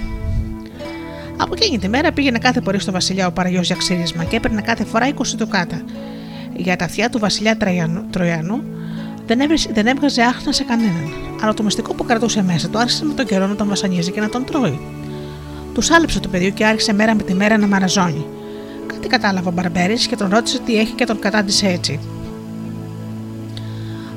[1.37, 4.61] Από εκείνη τη μέρα πήγαινε κάθε πρωί στο Βασιλιά ο Παραγιός για ξύρισμα και έπαιρνε
[4.61, 5.83] κάθε φορά 20 δουκάτα.
[6.57, 7.57] Για τα αυτιά του Βασιλιά
[8.11, 8.65] Τροϊανού
[9.31, 11.13] δεν, έβρισε, δεν έβγαζε άχνα σε κανέναν,
[11.43, 14.21] αλλά το μυστικό που κρατούσε μέσα του άρχισε με τον καιρό να τον βασανίζει και
[14.21, 14.81] να τον τρώει.
[15.75, 18.27] Τους άλεψε το παιδί και άρχισε μέρα με τη μέρα να μαραζώνει.
[18.87, 22.01] Κάτι κατάλαβε ο Μπαρμπέρι και τον ρώτησε τι έχει και τον κατάντησε έτσι.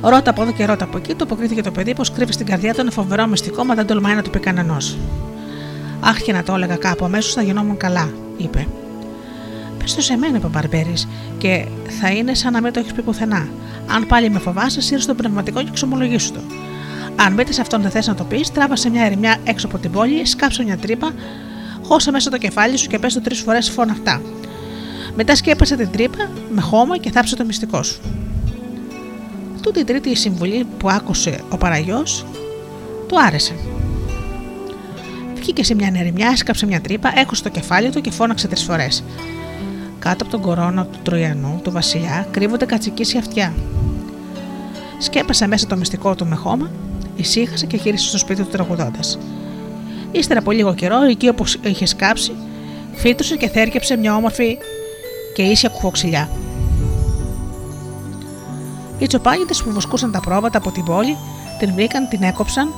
[0.02, 2.74] Ρώτα από εδώ και ρώτα από εκεί, το αποκρίθηκε το παιδί πως κρύβει στην καρδιά
[2.74, 4.78] του ένα φοβερό μυστικό, μα δεν τολμάει να του πει κανενό.
[6.00, 8.68] Αχ, και να το έλεγα κάπου, αμέσως θα γινόμουν καλά, είπε.
[9.78, 10.94] Πες το σε μένα, είπε ο Μπαρμπέρι,
[11.38, 11.66] και
[12.00, 13.48] θα είναι σαν να μην το έχεις πει πουθενά.
[13.88, 16.40] Αν πάλι με φοβάσαι, σύρω στο πνευματικό και εξομολογήσου το.
[17.16, 19.92] Αν μπείτε σε αυτόν δεν θες να το πεις, τράβασε μια ερημιά έξω από την
[19.92, 21.12] πόλη, σκάψε μια τρύπα,
[21.84, 24.22] χώσα μέσα το κεφάλι σου και πες το τρεις φορές αυτά.
[25.16, 28.02] Μετά σκέπασε την τρύπα με χώμα και θάψε το μυστικό σου.
[29.62, 32.26] Τούτη η τρίτη συμβουλή που άκουσε ο Παραγιός
[33.08, 33.54] του άρεσε.
[35.36, 39.04] Βγήκε σε μια ερημιά, έσκαψε μια τρύπα, έχωσε το κεφάλι του και φώναξε τρεις φορές.
[40.04, 43.54] Κάτω από τον κορώνα του Τροϊανού, του Βασιλιά, κρύβονται κατσικίσια αυτιά.
[44.98, 46.72] Σκέπασε μέσα το μυστικό του με χώμα,
[47.16, 49.18] ησύχασε και γύρισε στο σπίτι του τραγουδώντας.
[50.12, 52.32] Ύστερα από λίγο καιρό, εκεί όπως είχε σκάψει,
[52.94, 54.58] φύτρωσε και θέρκεψε μια όμορφη
[55.36, 56.30] και ίσια κουφοξιλιά.
[59.00, 61.18] Οι τσοπάνιδε που βοσκούσαν τα πρόβατα από την πόλη
[61.60, 62.74] την βρήκαν, την έκοψαν,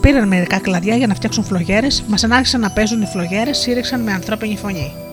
[0.00, 4.12] πήραν μερικά κλαδιά για να φτιάξουν φλογέρες, μας άρχισαν να παίζουν οι φλογέρες, σύρεξαν με
[4.12, 5.03] ανθρώπινη φωνή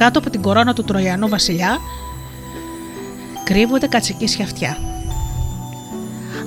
[0.00, 1.78] κάτω από την κορώνα του Τροϊανού βασιλιά
[3.44, 4.76] κρύβονται κατσικίσια αυτιά.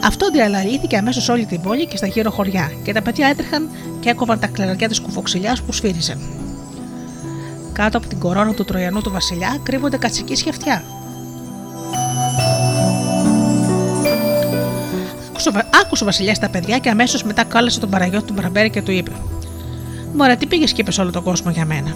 [0.04, 4.10] Αυτό διαλαλήθηκε αμέσως όλη την πόλη και στα γύρω χωριά, και τα παιδιά έτρεχαν και
[4.10, 6.20] έκοβαν τα κλαριά της κουφοξιλιάς που σφύριζαν.
[7.74, 10.84] Κάτω από την κορώνα του Τροϊανού του Βασιλιά κρύβονται κατσικίσια αυτιά.
[15.84, 18.92] Άκουσε ο Βασιλιάς τα παιδιά και αμέσως μετά κάλεσε τον παραγιό του Μπραμπέρι και του
[18.92, 19.12] είπε:
[20.14, 21.96] Μωρέ, τι πήγες και είπες όλο τον κόσμο για μένα;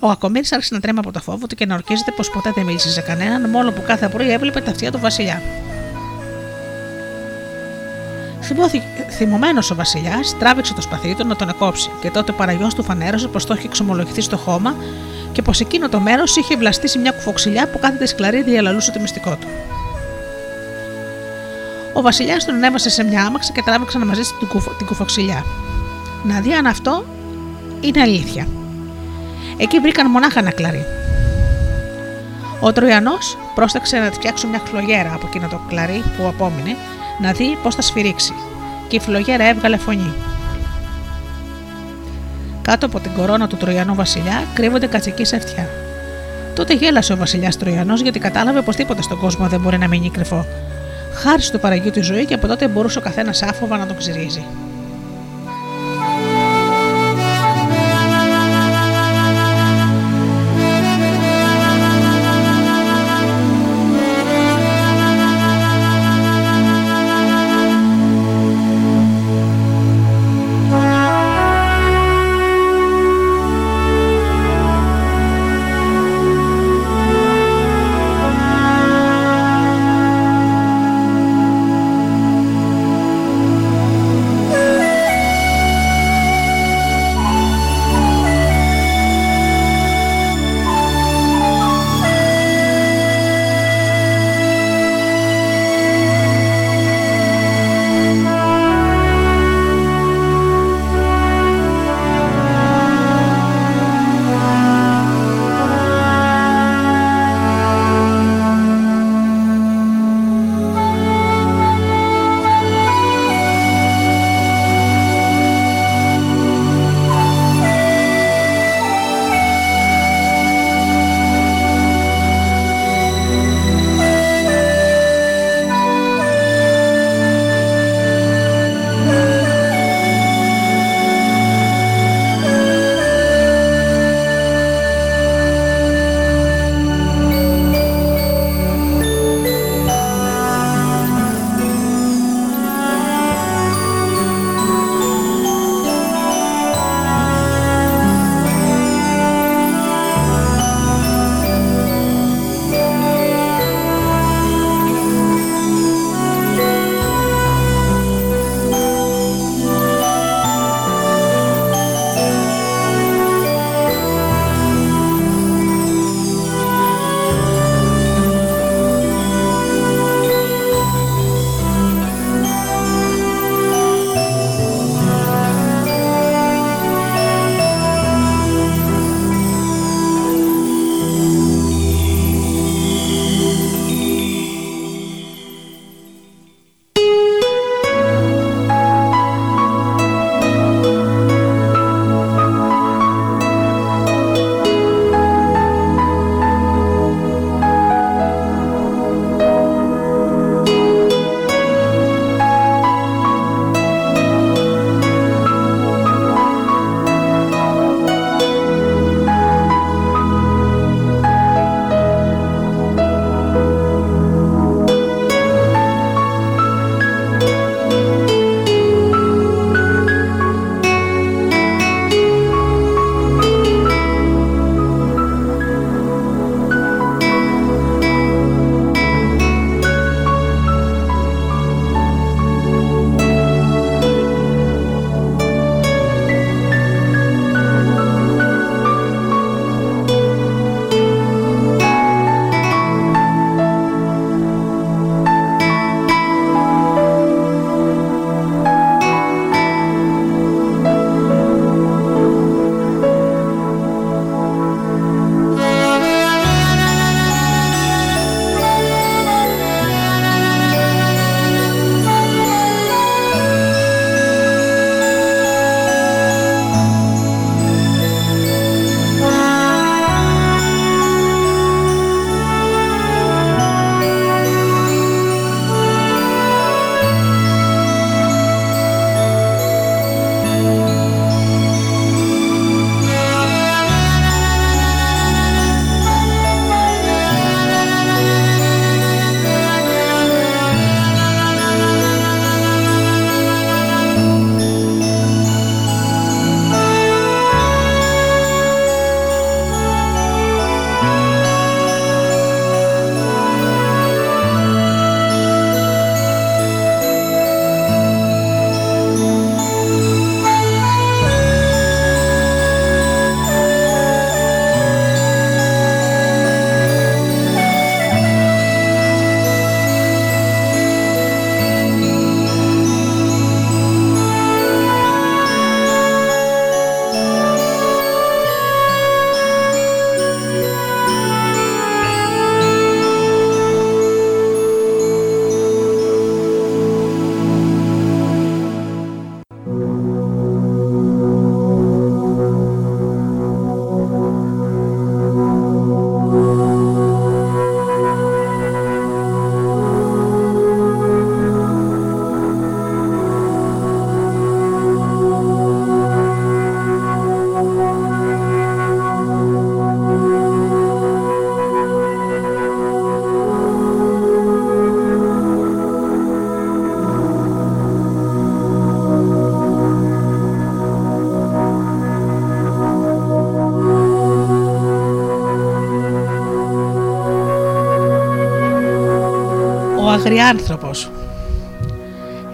[0.00, 2.64] Ο Ακομήρης άρχισε να τρέμει από το φόβο του και να ορκίζεται πως ποτέ δεν
[2.64, 5.42] μίλησε σε κανέναν, μόνο που κάθε πρωί έβλεπε τα αυτιά του Βασιλιά.
[9.10, 12.82] Θυμωμένος ο Βασιλιάς τράβηξε το σπαθί του να τον εκόψει, και τότε ο παραγιό του
[12.82, 14.74] φανέρωσε πως το είχε εξομολογηθεί στο χώμα
[15.32, 19.30] και πως εκείνο το μέρος είχε βλαστήσει μια κουφοξιλιά που κάθεται σκλαρή διαλαλούσε το μυστικό
[19.30, 19.46] του.
[21.92, 25.44] Ο Βασιλιάς τον έβασε σε μια άμαξα και τράβηξε να μαζίσει την, την κουφοξιλιά.
[26.24, 27.04] Να δει αν αυτό
[27.80, 28.46] είναι αλήθεια.
[29.56, 30.84] Εκεί βρήκαν μονάχα ένα κλαρί.
[32.60, 36.76] Ο Τροϊανός πρόσταξε να τη φτιάξουν μια φλογέρα από εκείνο το κλαρί που απόμεινε,
[37.20, 38.32] να δει πώς θα σφυρίξει,
[38.88, 40.12] και η φλογέρα έβγαλε φωνή.
[42.62, 45.68] Κάτω από την κορώνα του Τροϊανού Βασιλιά κρύβονται κατσικοί σε αυτιά.
[46.54, 50.10] Τότε γέλασε ο Βασιλιάς Τροϊανός γιατί κατάλαβε πως τίποτα στον κόσμο δεν μπορεί να μείνει
[50.10, 50.46] κρυφό.
[51.14, 54.44] Χάρισε του παραγείου της ζωή και από τότε μπορούσε ο καθένας άφοβα να τον ξυρίζει.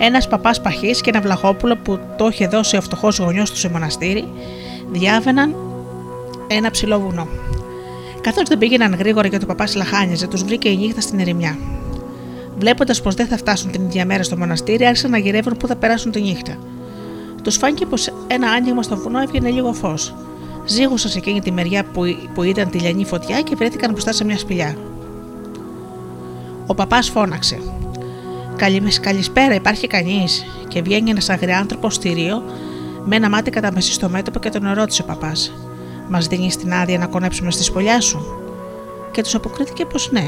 [0.05, 3.69] Ένας παπάς παχής και ένα βλαχόπουλο που το είχε δώσει ο φτωχός γονιός του σε
[3.69, 4.29] μοναστήρι,
[4.91, 5.55] διάβαιναν
[6.47, 7.29] ένα ψηλό βουνό.
[8.21, 11.59] Καθώς δεν πήγαιναν γρήγορα και το παπάς λαχάνιζε, τους βρήκε η νύχτα στην ερημιά.
[12.59, 15.77] Βλέποντας πως δεν θα φτάσουν την ίδια μέρα στο μοναστήρι, άρχισαν να γυρεύουν πού θα
[15.77, 16.57] περάσουν τη νύχτα.
[17.43, 20.15] Τους φάνηκε πως ένα άνοιγμα στο βουνό έβγαινε λίγο φως.
[20.67, 22.03] Ζήγουσαν σε εκείνη τη μεριά που,
[22.35, 24.77] που ήταν τη λιανή φωτιά και βρέθηκαν μπροστά σε μια σπηλιά.
[26.67, 27.59] Ο παπάς φώναξε.
[29.01, 32.43] Καλησπέρα, υπάρχει κανείς; Και βγαίνει ένας αγριάνθρωπο στηρίο
[33.05, 35.53] με ένα μάτι κατά μεσή στο μέτωπο και τον ρώτησε ο παπάς.
[36.09, 38.25] Μας δίνει την άδεια να κονέψουμε στη σπηλιά σου;
[39.11, 40.25] Και τους αποκρίθηκε πως ναι.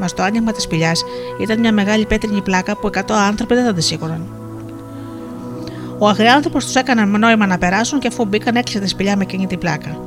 [0.00, 1.04] Μας το άνοιγμα της σπηλιάς
[1.40, 4.26] ήταν μια μεγάλη πέτρινη πλάκα που εκατό άνθρωποι δεν θα τη σήκωναν.
[5.98, 9.46] Ο αγριάνθρωπο τους έκανε νόημα να περάσουν και αφού μπήκαν έκλεισε τη σπηλιά με εκείνη
[9.46, 9.98] την πλάκα.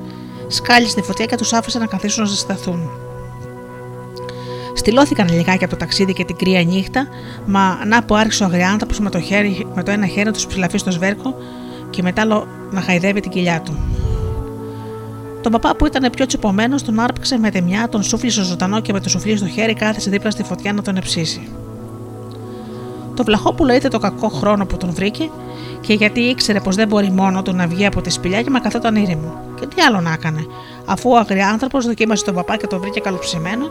[0.47, 2.89] Σκάλισε τη φωτιά και τους άφησε να καθίσουν να ζεσταθούν.
[4.79, 7.07] Στυλώθηκαν λιγάκι από το ταξίδι και την κρύα νύχτα,
[7.45, 9.19] μα να που άρχισε ο αγριάνθρωπο με, το
[9.75, 11.35] με το ένα χέρι τους ψηλαφεί στο σβέρκο
[11.89, 12.25] και μετά
[12.71, 13.77] να χαϊδεύει την κοιλιά του.
[15.41, 18.99] Τον παπά που ήταν πιο τσιπομένο τον άρπαξε με τεμιά, τον σούφλισε ζωντανό και με
[18.99, 21.49] το σουφλί στο χέρι κάθισε δίπλα στη φωτιά να τον εψήσει.
[23.15, 25.29] Το βλαχόπουλο είδε το κακό χρόνο που τον βρήκε
[25.81, 28.59] και γιατί ήξερε πως δεν μπορεί μόνο του να βγει από τη σπηλιά και μα
[28.59, 29.41] καθόταν ήρεμο.
[29.59, 30.45] Και τι άλλο να έκανε,
[30.85, 33.69] αφού ο αγριάνθρωπο δοκίμασε τον παπά και τον βρήκε καλοψημένο,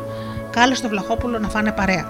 [0.58, 2.06] κάλεσε το βλαχόπουλο να φάνε παρέα.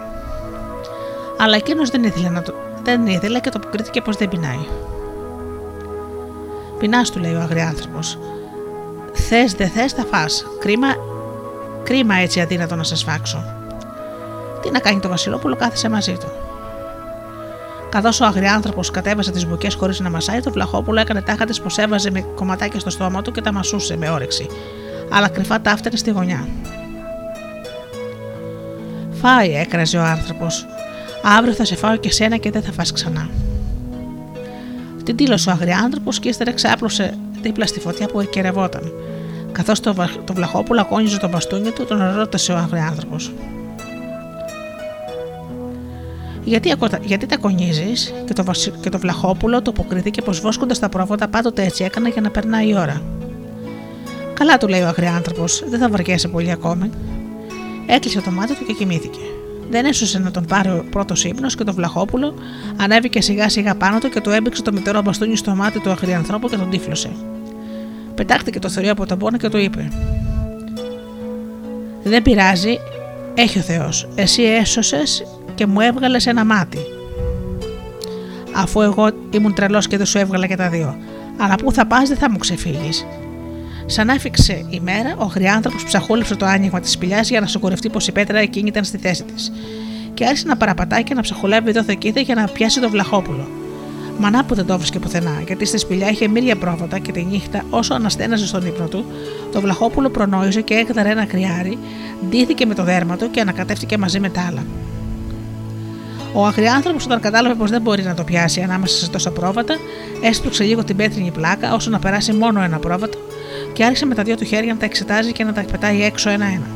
[1.39, 2.55] Αλλά εκείνος δεν ήθελε, να το...
[2.83, 4.67] δεν ήθελε και το αποκρίθηκε πως δεν πεινάει.
[6.79, 7.99] Πεινάς, του λέει ο αγριάνθρωπο.
[9.13, 10.25] Θες, δεν θες, θα φά.
[10.59, 10.89] Κρίμα,
[11.83, 13.45] κρίμα έτσι αδύνατο να σας φάξω.
[14.63, 16.29] Τι να κάνει το Βασιλόπουλο, κάθισε μαζί του.
[17.89, 21.79] Καθώς ο αγριάνθρωπος κατέβασε τις μπουκές χωρίς να μασάει, το βλαχόπουλο έκανε τάχα τη πως
[21.79, 24.47] έβαζε με κομματάκια στο στόμα του και τα μασούσε με όρεξη,
[25.11, 26.49] αλλά κρυφά τα άφτανε στη γωνιά.
[29.21, 30.67] Φάει, έκραζε ο άνθρωπος.
[31.23, 33.29] Αύριο θα σε φάω και σένα και δεν θα φας ξανά.
[35.05, 38.93] Την τήλωσε ο αγριάνθρωπο και ύστερα ξάπλωσε δίπλα στη φωτιά που εκερευόταν.
[39.53, 39.95] Καθώς το,
[40.25, 43.17] το βλαχόπουλο ακόνιζε το μπαστούνι του, τον ρώτησε ο αγριάνθρωπο.
[46.45, 48.45] Γιατί, γιατί τα κονίζεις, και το,
[48.81, 52.69] και το βλαχόπουλο το αποκρίθηκε πω βόσκοντα τα πρόβατα πάντοτε έτσι έκανα για να περνάει
[52.69, 53.03] η ώρα.
[54.35, 56.91] Καλά, του λέει ο αγριάνθρωπο, δεν θα βαριέσαι πολύ ακόμη.
[57.91, 59.19] Έκλεισε το μάτι του και κοιμήθηκε.
[59.71, 62.35] Δεν έσωσε να τον πάρει ο πρώτος ύπνος και το βλαχόπουλο
[62.77, 66.49] ανέβηκε σιγά σιγά πάνω του και του έμπηξε το μητέρο μπαστούνι στο μάτι του αγριανθρώπου
[66.49, 67.11] και τον τύφλωσε.
[68.15, 69.89] Πετάχτηκε το θηρίο από τον πόνο και του είπε:
[72.03, 72.79] Δεν πειράζει,
[73.35, 74.09] έχει ο Θεός.
[74.15, 75.25] Εσύ έσωσες
[75.55, 76.79] και μου έβγαλες ένα μάτι.
[78.55, 80.97] Αφού εγώ ήμουν τρελός και δεν σου έβγαλα και τα δύο.
[81.37, 83.07] Αλλά πού θα πας, δεν θα μου ξεφύγεις.
[83.91, 88.09] Σαν άφηξε η μέρα, ο Χρυάνθρωπο ψαχούλεψε το άνοιγμα της σπηλιάς για να σοκορευτεί πως
[88.09, 89.53] η πέτρα εκείνη ήταν στη θέση της.
[90.15, 93.49] Και άρχισε να παραπατάει και να ψαχουλεύει εδώ θεκίδε για να πιάσει το βλαχόπουλο.
[94.19, 97.65] Μανά που δεν το βρίσκε πουθενά, γιατί στη σπηλιά είχε μίλια πρόβατα και τη νύχτα,
[97.71, 99.05] όσο αναστέναζε στον ύπνο του,
[99.53, 101.79] το βλαχόπουλο προνόησε και έκδαρε ένα κρυάρι,
[102.29, 104.65] ντύθηκε με το δέρμα του και ανακατεύτηκε μαζί με τα άλλα.
[106.33, 109.75] Ο αγριάνθρωπος, όταν κατάλαβε πως δεν μπορεί να το πιάσει ανάμεσα σε τόσα πρόβατα,
[110.23, 113.19] έσπρωξε λίγο την πέτρινη πλάκα όσο να περάσει μόνο ένα πρόβατο
[113.79, 116.31] και άρχισε με τα δύο του χέρια να τα εξετάζει και να τα πετάει έξω
[116.31, 116.67] ένα-ένα.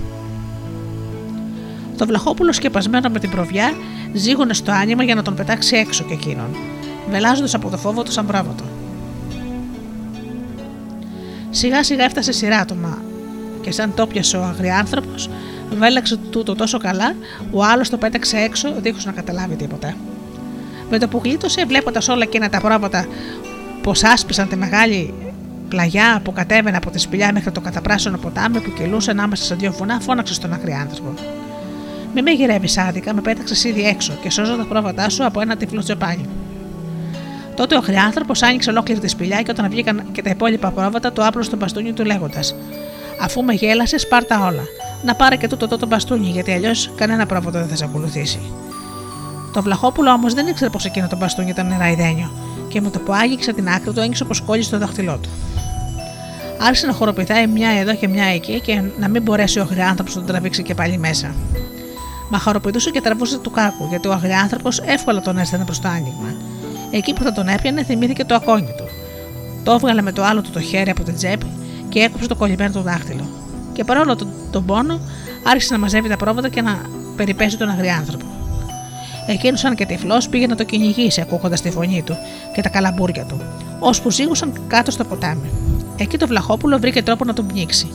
[1.96, 3.72] Το βλαχόπουλο σκεπασμένο με την προβιά
[4.12, 6.56] ζήγωνε στο άνοιγμα για να τον πετάξει έξω και εκείνον,
[7.10, 8.64] βελάζοντας από το φόβο του σαν πρόβατο.
[11.50, 12.98] Σιγά σιγά έφτασε σειρά του, μα
[13.60, 15.14] και σαν το πιασε ο αγριάνθρωπο,
[15.78, 17.14] βέλαξε τούτο τόσο καλά,
[17.50, 19.94] ο άλλος το πέταξε έξω δίχως να καταλάβει τίποτα.
[20.90, 23.06] Με το που γλίτωσε, βλέποντας όλα εκείνα τα πρόβατα
[23.82, 25.14] πως άσπισαν τη μεγάλη
[25.72, 29.72] πλαγιά που κατέβαινε από τη σπηλιά μέχρι το καταπράσινο ποτάμι που κυλούσε ανάμεσα σε δύο
[29.72, 31.14] βουνά, φώναξε στον αγριάνθρωπο.
[32.14, 35.56] Μη με γυρεύεις άδικα, με πέταξες ήδη έξω και σώζω τα πρόβατά σου από ένα
[35.56, 36.28] τυφλό τζεπάνι.
[37.56, 41.26] Τότε ο χρειάνθρωπο άνοιξε ολόκληρη τη σπηλιά και όταν βγήκαν και τα υπόλοιπα πρόβατα, το
[41.26, 42.54] άπλωσε τον μπαστούνι του λέγοντας:
[43.20, 44.62] Αφού με γέλασες, πάρτα όλα.
[45.04, 48.40] Να πάρε και τούτο το, το μπαστούνι, γιατί αλλιώς κανένα πρόβατο δεν θα σε ακολουθήσει.
[49.52, 52.30] Το βλαχόπουλο όμως δεν ήξερε πως εκείνο το μπαστούνι ήταν νεραϊδένιο
[52.72, 55.28] και με το που άγγιξε την άκρη του έγκυσε πως κόλλησε το δάχτυλό του.
[56.60, 60.20] Άρχισε να χοροπηδάει μια εδώ και μια εκεί και να μην μπορέσει ο αγριάνθρωπος να
[60.20, 61.34] τον τραβήξει και πάλι μέσα.
[62.30, 66.34] Μα χοροπηδούσε και τραβούσε του κάκου, γιατί ο αγριάνθρωπος εύκολα τον έστελνε προς το άνοιγμα.
[66.90, 68.84] Εκεί που θα τον έπιανε, θυμήθηκε το ακόνι του.
[69.64, 71.46] Το έβγαλε με το άλλο του το χέρι από την τσέπη
[71.88, 73.28] και έκοψε το κολλημένο του δάχτυλο.
[73.72, 75.00] Και παρόλο τον, τον πόνο,
[75.42, 76.80] άρχισε να μαζεύει τα πρόβατα και να
[77.16, 78.24] περιπέσει τον αγριάνθρωπο.
[79.26, 82.16] Εκείνος, σαν και τυφλός, πήγε να το κυνηγήσει, ακούγοντας τη φωνή του
[82.54, 83.40] και τα καλαμπούρια του,
[83.78, 85.50] ώσπου ζήγουσαν κάτω στο ποτάμι.
[85.96, 87.90] Εκεί το Βλαχόπουλο βρήκε τρόπο να τον πνίξει.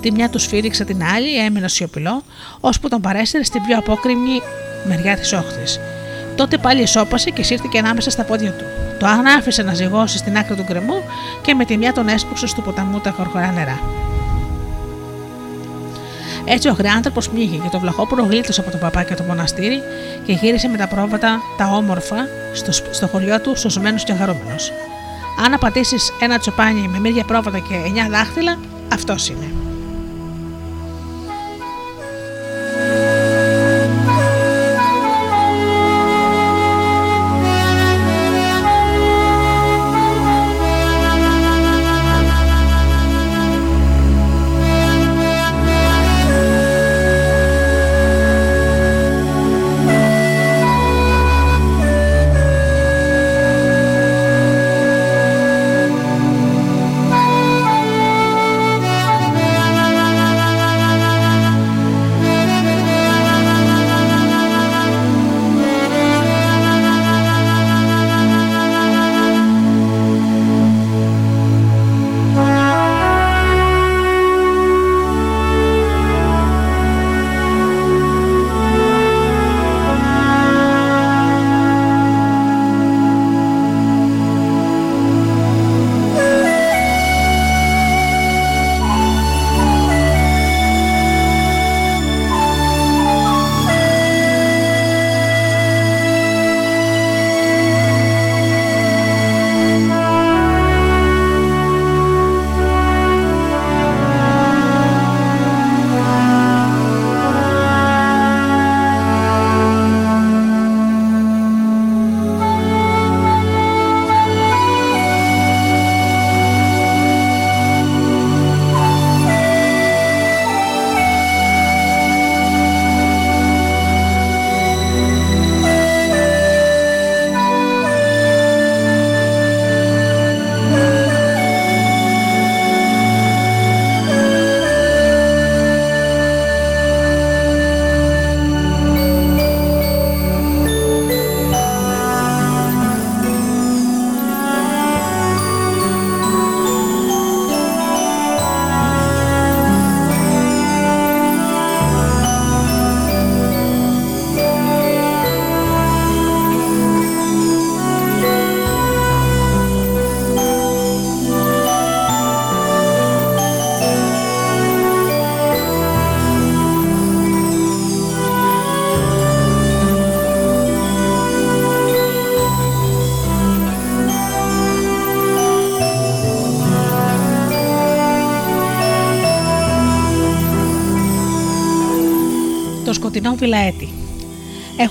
[0.00, 2.22] Τη μια του σφύριξε την άλλη, έμεινε σιωπηλό,
[2.60, 4.40] ώσπου τον παρέσυρε στην πιο απόκριμη
[4.84, 5.80] μεριά της όχθης.
[6.36, 8.64] Τότε πάλι ισόπασε και σύρθηκε ανάμεσα στα πόδια του.
[8.98, 9.06] Το
[9.38, 11.02] άφησε να ζυγώσει στην άκρη του γκρεμού
[11.42, 13.80] και με τη μια τον έσπρωξε στο ποταμού τα χορχορά νερά.
[16.44, 19.82] Έτσι ο αγριάνθρωπος πνίγηκε και το βλαχόπουλο γλίτωσε από τον παπά και το μοναστήρι
[20.26, 22.16] και γύρισε με τα πρόβατα τα όμορφα
[22.52, 24.72] στο, στο χωριό του, σωσμένο και χαρούμενος.
[25.44, 28.58] Αν απαντήσει ένα τσοπάνι με μύρια πρόβατα και εννιά δάχτυλα,
[28.92, 29.63] αυτός είναι.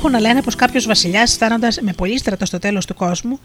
[0.06, 3.40] Έχουν να λένε πως κάποιος βασιλιάς, φτάνοντας με πολύ στρατό στο τέλος του κόσμου,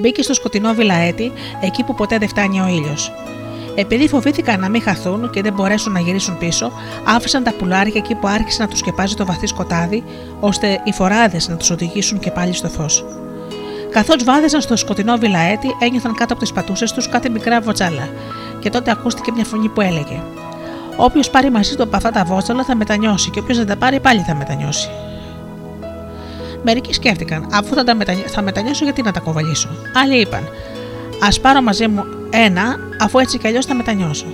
[0.00, 3.12] μπήκε στο σκοτεινό βιλαέτη, εκεί που ποτέ δεν φτάνει ο ήλιος.
[3.74, 6.72] Επειδή φοβήθηκαν να μην χαθούν και δεν μπορέσουν να γυρίσουν πίσω,
[7.04, 10.04] άφησαν τα πουλάρια εκεί που άρχισε να τους σκεπάζει το βαθύ σκοτάδι,
[10.40, 13.04] ώστε οι φοράδες να τους οδηγήσουν και πάλι στο φως.
[13.90, 18.08] Καθώς βάδεζαν στο σκοτεινό βιλαέτη, ένιωθαν κάτω από τις πατούσες τους κάτι μικρά βοτσάλα,
[18.60, 20.22] και τότε ακούστηκε μια φωνή που έλεγε:
[20.96, 24.00] Όποιος πάρει μαζί του από αυτά τα βότσαλα θα μετανιώσει και όποιος δεν τα πάρει
[24.00, 24.88] πάλι θα μετανιώσει.
[26.64, 27.96] Μερικοί σκέφτηκαν, αφού θα, τα
[28.26, 29.68] θα μετανιώσω, γιατί να τα κοβαλήσω.
[29.94, 30.48] Άλλοι είπαν,
[31.20, 34.26] Α πάρω μαζί μου ένα, αφού έτσι κι αλλιώς θα μετανιώσω.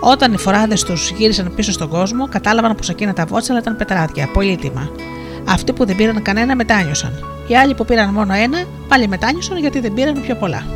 [0.00, 4.28] Όταν οι φοράδες τους γύρισαν πίσω στον κόσμο, κατάλαβαν πως εκείνα τα βότσαλα ήταν πετράδια,
[4.32, 4.90] πολύτιμα.
[5.48, 7.12] Αυτοί που δεν πήραν κανένα μετάνιωσαν.
[7.48, 10.66] Οι άλλοι που πήραν μόνο ένα, πάλι μετάνιωσαν γιατί δεν πήραν πιο πολλά.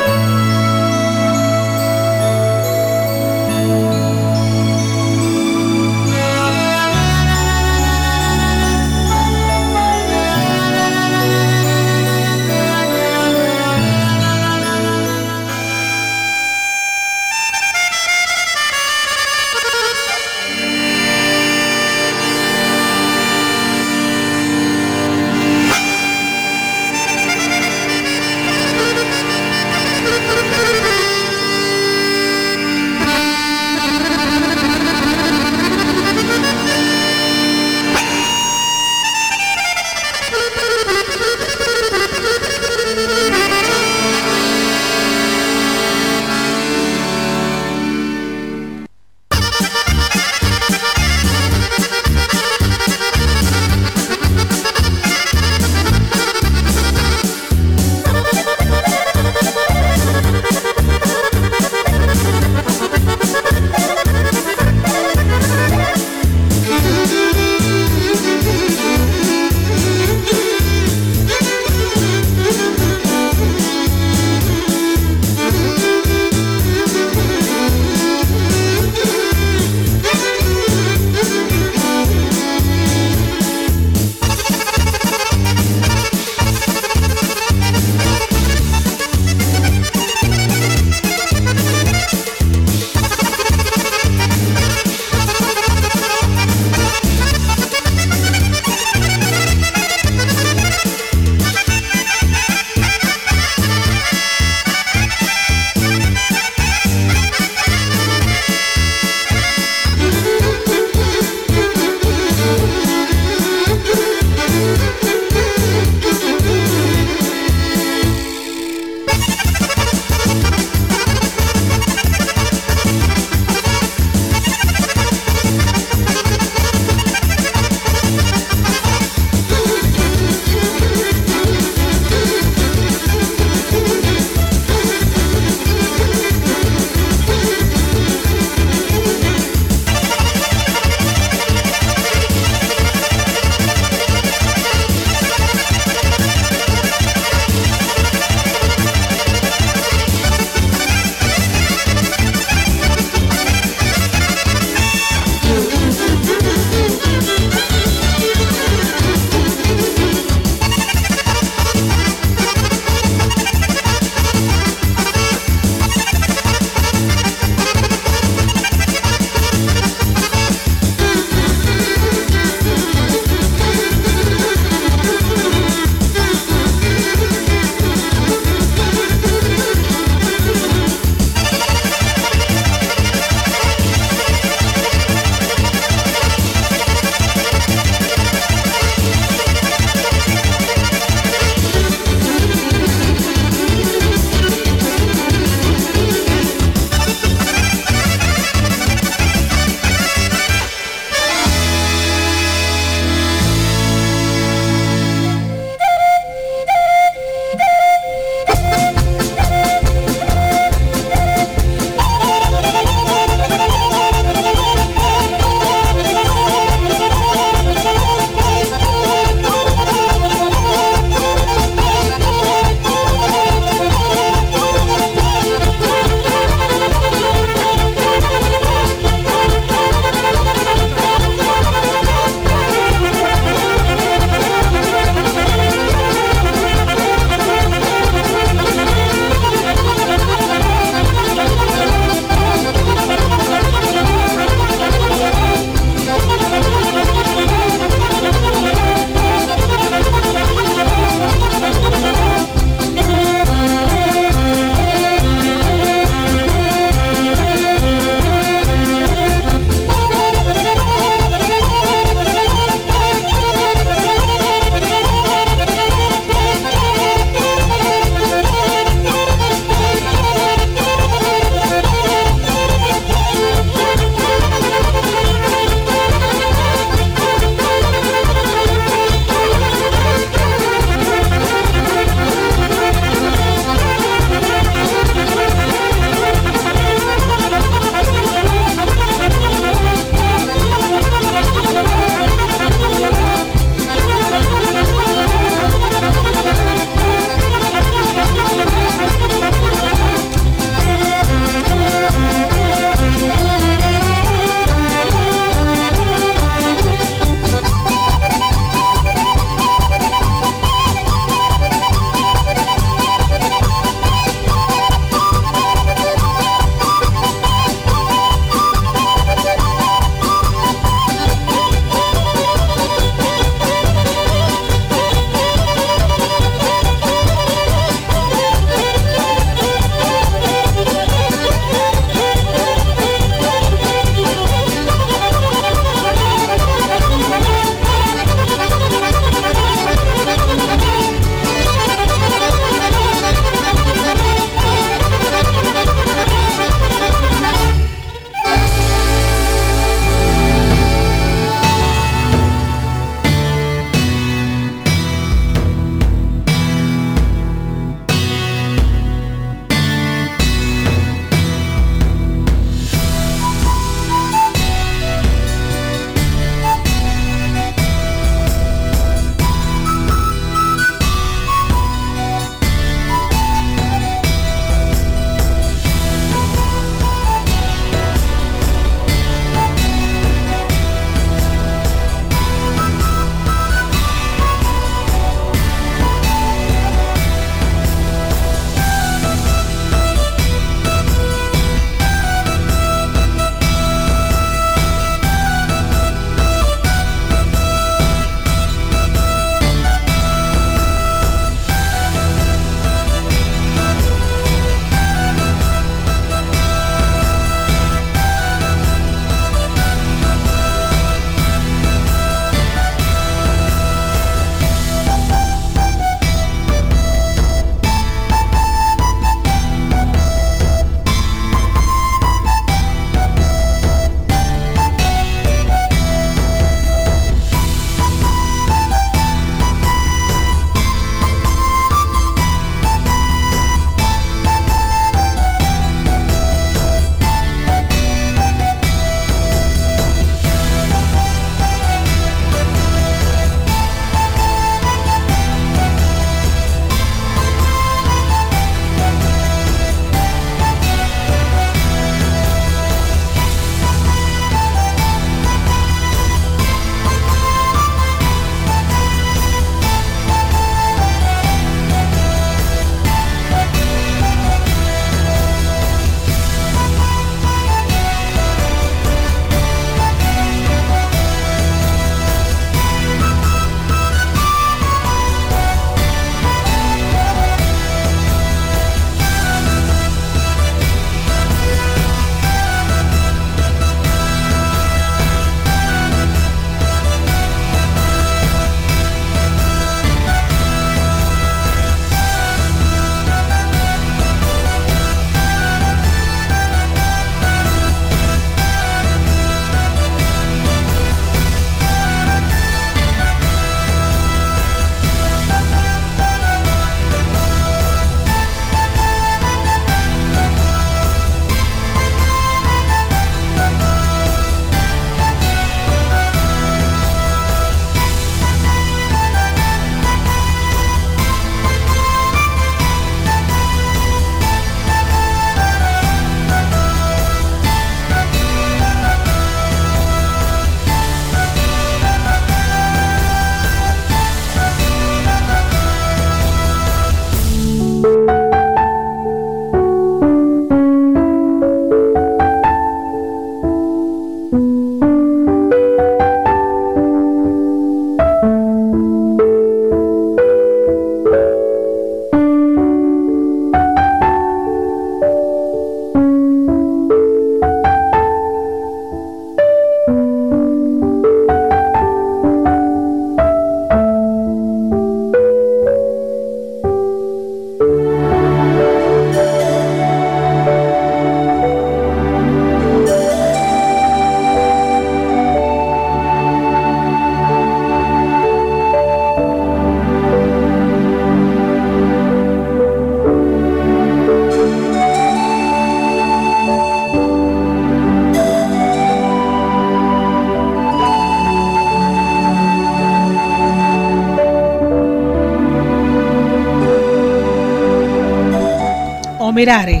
[599.64, 600.00] Μιράρη.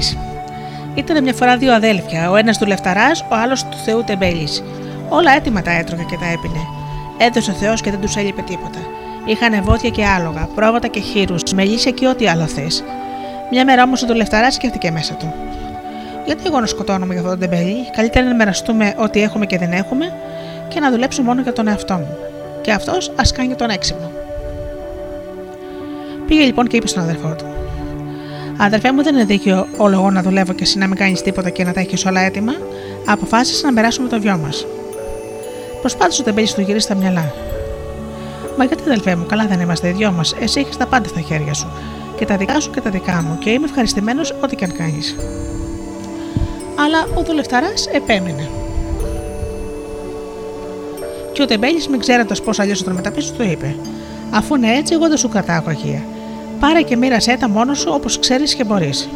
[0.94, 4.62] Ήταν μια φορά δύο αδέλφια, ο ένας δουλευταρά, ο άλλος του Θεού τεμπέλης.
[5.08, 6.60] Όλα έτοιμα τα έτρωγε και τα έπινε.
[7.18, 8.78] Έδωσε ο Θεός και δεν τους έλειπε τίποτα.
[9.24, 12.84] Είχαν βότια και άλογα, πρόβατα και χείρους, μελίσια και ό,τι άλλο θες.
[13.50, 15.34] Μια μέρα όμως ο δουλευταρά σκέφτηκε μέσα του.
[16.26, 19.72] Γιατί εγώ να σκοτώνομαι για αυτό το τεμπέλι, καλύτερα να μοιραστούμε ό,τι έχουμε και δεν
[19.72, 20.12] έχουμε
[20.68, 22.16] και να δουλέψω μόνο για τον εαυτό μου.
[22.60, 24.10] Και αυτός ας κάνει και τον έξυπνο.
[26.26, 27.53] Πήγε λοιπόν και είπε στον αδερφό του:
[28.56, 31.50] Αδερφέ μου, δεν είναι δίκαιο όλο εγώ να δουλεύω και εσύ να μην κάνεις τίποτα
[31.50, 32.52] και να τα έχεις όλα έτοιμα.
[33.06, 34.66] Αποφάσισες να περάσουμε το βιό μας.
[35.80, 37.32] Προσπάθησε ο τεμπέλι του γυρίσει τα μυαλά.
[38.58, 40.34] Μα γιατί αδελφέ μου, καλά δεν είμαστε οι δυο μας.
[40.40, 41.68] Εσύ έχεις τα πάντα στα χέρια σου.
[42.16, 43.38] Και τα δικά σου και τα δικά μου.
[43.38, 45.16] Και είμαι ευχαριστημένος ό,τι και αν κάνεις.
[46.74, 48.48] Αλλά ο δουλευταράς επέμεινε.
[51.32, 53.76] Και ο τεμπέλης, μην ξέροντας πώς αλλιώς τον μεταπίσει, του είπε:
[54.30, 56.02] Αφού είναι έτσι, εγώ δεν σου κρατάω αγία.
[56.64, 59.08] Πάρε και μοίρασέ τα μόνος σου όπως ξέρεις και μπορείς.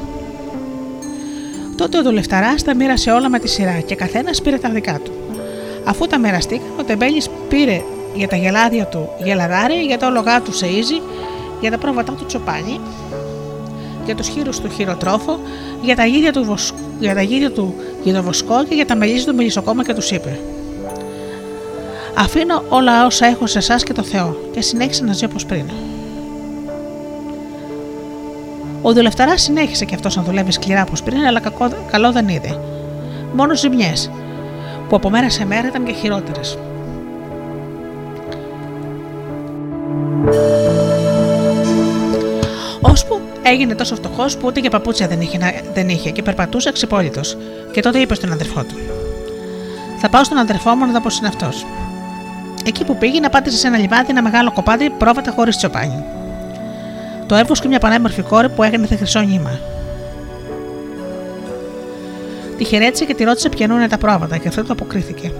[1.76, 5.12] Τότε ο δουλευταράς τα μοίρασε όλα με τη σειρά και καθένας πήρε τα δικά του.
[5.84, 7.82] Αφού τα μοιραστήκαν, ο τεμπέλης πήρε
[8.14, 11.02] για τα γελάδια του γελαδάρι, για τα ολογά του σεΐζι,
[11.60, 12.80] για τα πρόβατά του τσοπάνι,
[14.04, 15.40] για τους χείρους του χειροτρόφο,
[15.82, 16.72] για τα γίδια του, βοσ...
[16.98, 20.38] για τα γίδια του γιδοβοσκό και για τα μελίζια του μελισσοκόμα και τους είπε:
[22.18, 25.64] Αφήνω όλα όσα έχω σε εσάς και το Θεό, και συνέχισε να ζει όπως πριν.
[28.88, 32.60] Ο δουλευταράς συνέχισε και αυτός να δουλεύει σκληρά όπω πριν, αλλά κακό, καλό δεν είδε.
[33.34, 34.10] Μόνο ζημιές,
[34.88, 36.58] που από μέρα σε μέρα ήταν και χειρότερες.
[42.80, 45.38] Ώσπου έγινε τόσο φτωχός που ούτε και παπούτσια δεν είχε,
[45.74, 47.36] δεν είχε και περπατούσε ξυπόλυτος.
[47.72, 48.76] Και τότε είπε στον αδερφό του:
[49.98, 51.66] Θα πάω στον αδερφό μου να δω πώς είναι αυτός.
[52.64, 56.04] Εκεί που πήγε, πάτησε σε ένα λιβάδι ένα μεγάλο κοπάδι πρόβατα χωρίς τσοπάνι.
[57.28, 59.58] Το έβοσκε μια πανέμορφη κόρη που έγινε χρυσό νήμα.
[62.58, 65.32] Τη χαιρέτησε και τη ρώτησε ποιανού είναι τα πρόβατα και αυτό του αποκρίθηκε.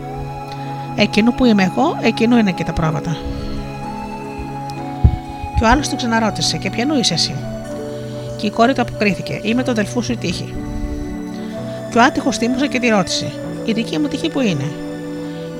[0.96, 3.16] Εκείνου που είμαι εγώ, εκείνου είναι και τα πρόβατα.
[5.58, 7.34] Και ο άλλος του ξαναρώτησε: Και ποιανού είσαι εσύ;
[8.36, 10.54] Και η κόρη του αποκρίθηκε: Είμαι το αδελφού σου η τύχη.
[11.90, 13.32] Και ο άτυχος θύμωσε και τη ρώτησε:
[13.64, 14.64] Η δική μου τύχη που είναι;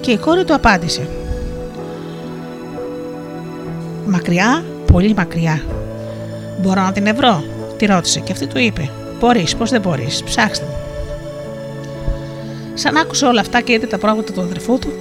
[0.01, 1.09] Και η κόρη του απάντησε:
[4.07, 5.63] Μακριά, πολύ μακριά.
[6.61, 7.45] Μπορώ να την ευρώ,
[7.77, 8.91] τη ρώτησε και αυτή του είπε:
[9.21, 10.65] Μπορείς, πώς δεν μπορείς, ψάξτε.
[12.75, 14.93] Σαν άκουσε όλα αυτά και είδε τα πράγματα του αδερφού του,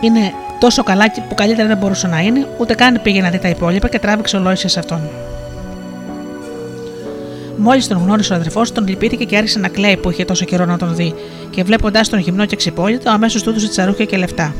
[0.00, 3.48] είναι τόσο καλά που καλύτερα δεν μπορούσε να είναι, ούτε καν πήγε να δει τα
[3.48, 5.00] υπόλοιπα και τράβηξε ολόισε σε αυτόν.
[7.56, 10.64] Μόλις τον γνώρισε ο αδερφός, τον λυπήθηκε και άρχισε να κλαίει που είχε τόσο καιρό
[10.64, 11.14] να τον δει,
[11.50, 14.54] και βλέποντάς τον γυμνό και ξυπόλυτο, αμέσως του έδωσε τσαρούχια και λεφτά.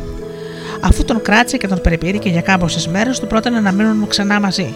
[0.84, 4.74] Αφού τον κράτησε και τον περιπήρηκε για κάμποσε μέρες, του πρότεινε να μείνουν ξανά μαζί.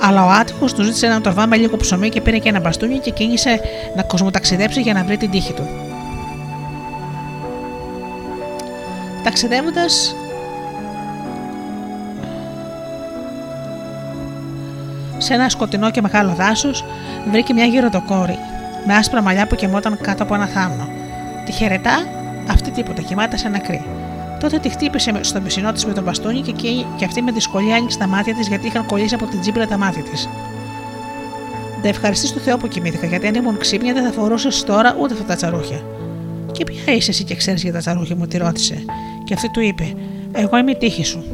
[0.00, 2.98] Αλλά ο άτυχο του ζήτησε να τον με λίγο ψωμί και πήρε και ένα μπαστούνι
[2.98, 3.60] και κίνησε
[3.96, 5.68] να κοσμοταξιδέψει για να βρει την τύχη του.
[9.22, 10.16] Ταξιδεύοντας,
[15.18, 16.84] σε ένα σκοτεινό και μεγάλο δάσος,
[17.30, 18.38] βρήκε μια γυροδοκόρη
[18.86, 20.88] με άσπρα μαλλιά που κοιμόταν κάτω από ένα θάμνο.
[21.44, 22.06] Τη χαιρετά,
[22.50, 24.01] αυτή τίποτα, κοιμάται σε νεκρή.
[24.42, 26.52] Τότε τη χτύπησε στο πισινό της με τον μπαστούνι και,
[26.96, 29.76] και αυτή με δυσκολία άνοιξε τα μάτια της γιατί είχαν κολλήσει από την τσίπρα τα
[29.76, 30.28] μάτια της.
[31.80, 35.12] Δεν ευχαριστείς του Θεό που κοιμήθηκα, γιατί αν ήμουν ξύπνια δεν θα φορούσες τώρα ούτε
[35.12, 35.84] αυτά τα τσαρούχια.
[36.52, 38.84] Και ποια είσαι εσύ και ξέρεις για τα τσαρούχια μου, τη ρώτησε.
[39.24, 39.94] Και αυτή του είπε:
[40.32, 41.24] Εγώ είμαι η τύχη σου.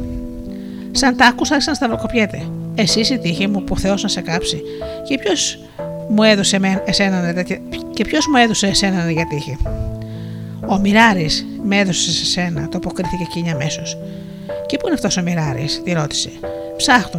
[0.91, 2.47] Σαν τα άκουσα, άρχισε να σταυροκοπιέται.
[2.75, 4.61] Εσύ η τύχη μου που Θεός να σε κάψει.
[5.07, 5.59] Και ποιος
[6.09, 7.43] μου έδωσε εσένα
[7.93, 9.57] και ποιος μου έδωσε εσένα για τύχη.
[10.71, 13.97] Ο Μιράρης με έδωσε σε σένα, το αποκρίθηκε εκείνη αμέσως.
[14.65, 16.29] Και πού είναι αυτός ο Μιράρης, τη ρώτησε.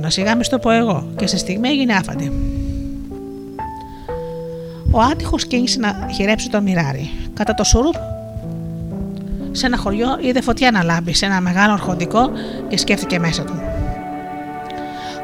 [0.00, 2.32] να σιγά με το πω εγώ, και σε στιγμή έγινε άφαντη.
[4.90, 7.10] Ο άτυχος κίνησε να χειρέψει τον Μιράρη.
[7.34, 7.94] Κατά το σουρούπ,
[9.52, 12.30] σε ένα χωριό είδε φωτιά να λάμπει σε ένα μεγάλο αρχοντικό
[12.68, 13.60] και σκέφτηκε μέσα του.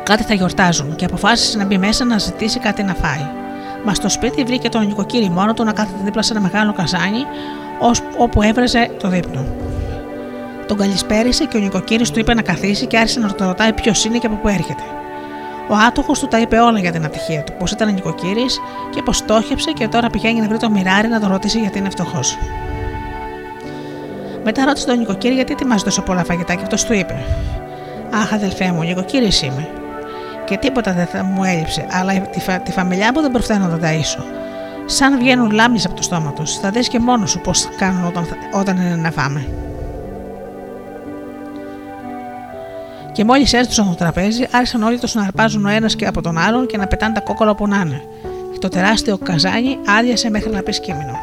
[0.02, 3.26] Κάτι θα γιορτάζουν και αποφάσισε να μπει μέσα να ζητήσει κάτι να φάει.
[3.84, 7.24] Μα στο σπίτι βρήκε τον νοικοκύρη μόνο του να κάθεται δίπλα σε ένα μεγάλο καζάνι
[8.18, 9.46] όπου έβρεζε το δείπνο.
[10.66, 14.04] Τον καλησπέρισε και ο νοικοκύρης του είπε να καθίσει και άρχισε να το ρωτάει ποιος
[14.04, 14.82] είναι και από πού έρχεται.
[15.68, 19.16] Ο άτοχος του τα είπε όλα για την ατυχία του, πως ήταν νοικοκύρης και πως
[19.16, 22.38] στόχεψε και τώρα πηγαίνει να βρει το μοιράρι να τον ρωτήσει γιατί είναι φτωχός.
[24.44, 27.24] Μετά ρώτησε τον νοικοκύρη γιατί ετοιμάζεις τόσο πολλά φαγητά; και αυτός του είπε:
[28.14, 29.68] Αχ, αδελφέ μου, νοικοκύρης είμαι.
[30.44, 32.58] Και τίποτα δεν θα μου έλειψε, αλλά τη, φα...
[32.58, 34.45] τη φαμιλιά μου δεν προφθαίνω να τα ταΐσω.
[34.86, 38.26] Σαν βγαίνουν λάμιες από το στόμα τους, θα δει και μόνος σου πώς κάνουν όταν,
[38.54, 39.46] όταν είναι να φάμε.
[43.12, 46.38] Και μόλις έστωσαν το τραπέζι, άρχισαν όλοι του να αρπάζουν ο ένας και από τον
[46.38, 48.02] άλλον και να πετάνε τα κόκκολα που να είναι.
[48.52, 51.18] Και το τεράστιο καζάνι άδειασε μέχρι να πεις σκήμινο.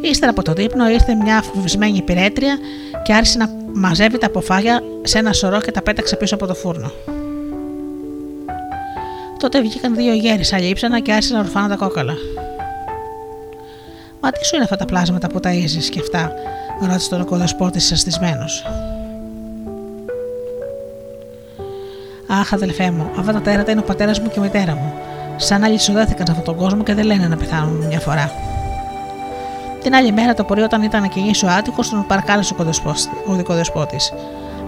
[0.00, 2.58] Ύστερα από το δείπνο ήρθε μια φοβισμένη υπηρέτρια
[3.02, 6.54] και άρχισε να μαζεύει τα αποφάγια σε ένα σωρό και τα πέταξε πίσω από το
[6.54, 6.90] φούρνο.
[9.40, 12.14] Τότε βγήκαν δύο γέροι αλήψανα και άρχισαν να ρουφάνε τα κόκκαλα.
[14.20, 15.50] Μα τι σου είναι αυτά τα πλάσματα που τα
[15.90, 16.32] και αυτά,
[16.88, 18.44] ρώτησε τον οικοδεσπότη σαστισμένο.
[22.26, 24.92] Αχ, αδελφέ μου, αυτά τα τέρατα είναι ο πατέρας μου και η μητέρα μου.
[25.36, 28.32] Σαν αλυσοδέθηκαν σε αυτόν τον κόσμο και δεν λένε να πεθάνουν μια φορά.
[29.82, 32.54] Την άλλη μέρα το πρωί, όταν ήταν να κυνήσει ο άτυχος, τον παρακάλεσε
[33.26, 34.12] ο δικοδεσπότης.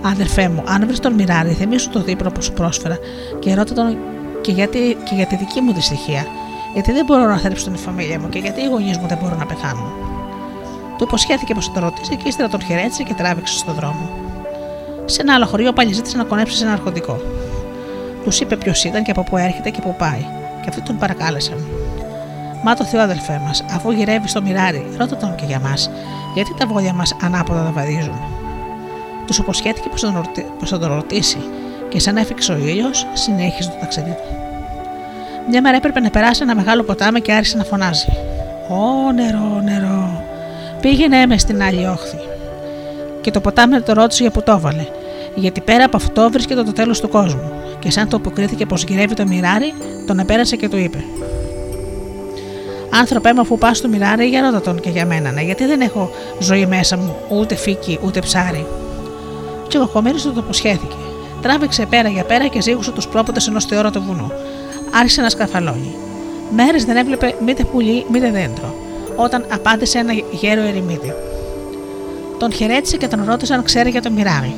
[0.03, 2.99] Αδερφέ μου, αν βρεις τον Μιράρη, θυμίσου το δίπλο που σου πρόσφερα
[3.39, 3.97] και ρώτα τον
[4.43, 6.27] και, γιατί, και για τη δική μου δυστυχία.
[6.73, 9.39] Γιατί δεν μπορώ να θρέψω την φαμίλια μου και γιατί οι γονείς μου δεν μπορούν
[9.39, 9.93] να πεθάνουν.
[10.99, 14.11] Του υποσχέθηκε πως θα το ρωτήσει και ύστερα τον χαιρέτησε και τράβηξε στον δρόμο.
[15.05, 17.21] Σε ένα άλλο χωριό πάλι ζήτησε να κονέψει ένα ναρκωτικό.
[18.25, 20.27] Τους είπε ποιος ήταν και από πού έρχεται και πού πάει,
[20.63, 21.59] και αυτοί τον παρακάλεσαν.
[22.65, 25.91] Μα το Θεό, αδελφέ μας, αφού γυρεύει στο μοιράρι, ρώτα τον και για μας,
[26.35, 28.21] γιατί τα βόλια μας ανάποδα τα βαδίζουν.
[29.27, 29.89] Τους υποσχέθηκε
[30.59, 31.39] πως θα τον ρωτήσει,
[31.93, 34.37] και σαν έφυξε ο ήλιος, συνέχιζε το ταξίδι του.
[35.49, 38.07] Μια μέρα έπρεπε να περάσει ένα μεγάλο ποτάμι και άρχισε να φωνάζει.
[38.69, 40.25] Ω νερό, νερό.
[40.81, 42.19] Πήγαινε με στην άλλη όχθη.
[43.21, 44.87] Και το ποτάμι το ρώτησε για που το έβαλε,
[45.35, 47.53] γιατί πέρα από αυτό βρίσκεται το τέλος του κόσμου.
[47.79, 49.75] Και σαν το αποκρίθηκε πως γυρεύει το μοιράρι,
[50.07, 51.05] τον επέρασε και του είπε:
[53.01, 55.81] Άνθρωπε μου, αφού πας στο μοιράρι, για ρώτα τον και για μένα, ναι, γιατί δεν
[55.81, 58.67] έχω ζωή μέσα μου, ούτε φύκη, ούτε ψάρι.
[59.69, 60.95] Και ο κομμένο του το αποσχέθηκε.
[61.43, 64.33] Τράβηξε πέρα για πέρα και ζήγουσε τους πρόποντε ενός θεόρατου βουνού.
[64.95, 65.95] Άρχισε να σκαφαλώνει.
[66.51, 68.75] Μέρε δεν έβλεπε μήτε πουλί, μήτε δέντρο,
[69.17, 71.15] όταν απάντησε ένα γέρο ερημίδι.
[72.39, 74.55] Τον χαιρέτησε και τον ρώτησε αν ξέρει για το μοιράρι.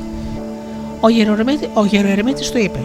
[1.73, 2.79] Ο γεροερημίτη του είπε: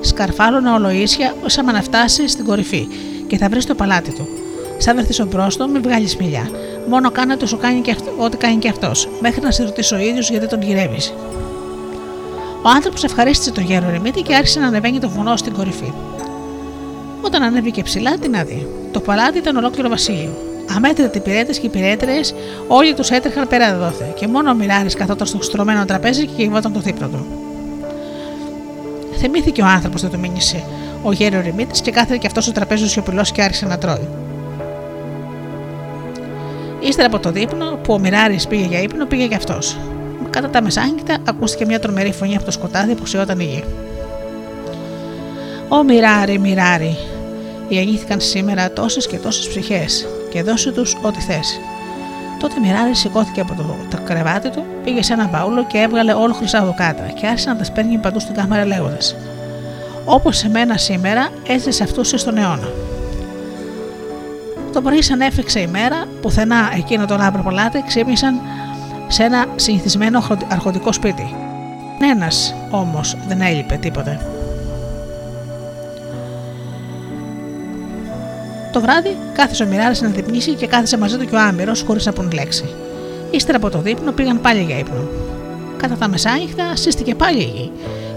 [0.00, 2.88] Σκαρφάλωνα ολοίσια όσα να φτάσει στην κορυφή
[3.26, 4.28] και θα βρεις το παλάτι του.
[4.78, 6.50] Σαν βρεθεί ο μπρόστο, μην βγάλεις μιλιά.
[6.88, 9.94] Μόνο κάνε το σου κάνει και αυτό, ό,τι κάνει και αυτός, μέχρι να σε ρωτήσει
[9.94, 11.14] ο ίδιος γιατί τον γυρεύεις.
[12.66, 15.92] Ο άνθρωπος ευχαρίστησε τον γέρο Ρεμίτη και άρχισε να ανεβαίνει το βουνό στην κορυφή.
[17.22, 18.66] Όταν ανέβηκε ψηλά, την άδεια.
[18.92, 20.30] Το παλάτι ήταν ολόκληρο βασίλειο.
[20.76, 22.20] Αμέτρητοι πυρέτες και πυρέτρε,
[22.68, 26.72] όλοι τους έτρεχαν πέρα δόθε, και μόνο ο Μιράρη καθόταν στο στρωμένο τραπέζι και γεμόταν
[26.72, 27.26] το δίπλο του.
[29.16, 30.64] Θυμήθηκε ο άνθρωπος που του μήνυσε
[31.02, 34.08] ο γέρο Ρεμίτη και κάθεται και αυτός στο τραπέζι σιωπηλός και άρχισε να τρώει.
[36.80, 39.76] Ύστερα από το δείπνο, που ο Μιράρη πήγε για ύπνο, πήγε και αυτός.
[40.34, 43.64] Κατά τα μεσάνυχτα ακούστηκε μια τρομερή φωνή από το σκοτάδι που σιώταν η γη.
[45.68, 46.96] Ω Μιράρι, Μιράρι,
[47.68, 51.60] γεννήθηκαν σήμερα τόσες και τόσες ψυχές, και δώσε τους ό,τι θες.
[52.40, 56.32] Τότε Μιράρι σηκώθηκε από το, το κρεβάτι του, πήγε σε ένα μπαούλο και έβγαλε όλο
[56.32, 59.16] χρυσά δουκάτα και άρχισε να τα σπέρνει παντού στην κάμερα λέγοντας:
[60.04, 62.68] Όπως σε μένα σήμερα, έτσι σε αυτού στον αιώνα.
[64.72, 68.40] Το πρωί, σαν έφεξε η μέρα, πουθενά εκείνο το λάμπρο παλάτι ξύπνησαν
[69.08, 71.34] σε ένα συνηθισμένο αρχοντικό σπίτι.
[72.12, 74.20] Ένας όμως δεν έλειπε τίποτε.
[78.72, 82.06] Το βράδυ κάθισε ο Μιράρη να διπνήσει και κάθισε μαζί του και ο Άμυρος χωρίς
[82.06, 82.64] να πούν λέξη.
[83.30, 85.08] Ύστερα από το δείπνο πήγαν πάλι για ύπνο.
[85.76, 87.70] Κατά τα μεσάνυχτα σύστηκε πάλι η γη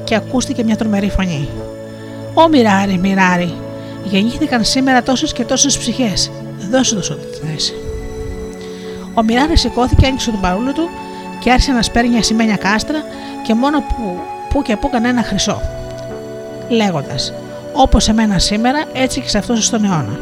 [0.03, 1.49] και ακούστηκε μια τρομερή φωνή.
[2.33, 3.53] Ω Μιράρη, Μιράρη,
[4.03, 6.31] γεννήθηκαν σήμερα τόσες και τόσες ψυχές.
[6.71, 7.73] Δώσε τους ό,τι θες.
[9.17, 10.89] Ο Μιράρη σηκώθηκε, άνοιξε τον παρούλο του
[11.39, 13.03] και άρχισε να σπέρνει ασημένια κάστρα
[13.43, 14.19] και μόνο που,
[14.49, 15.61] που και που κανένα χρυσό.
[16.69, 17.33] Λέγοντας:
[17.73, 20.19] Όπως εμένα σήμερα, έτσι και σε αυτό στον αιώνα.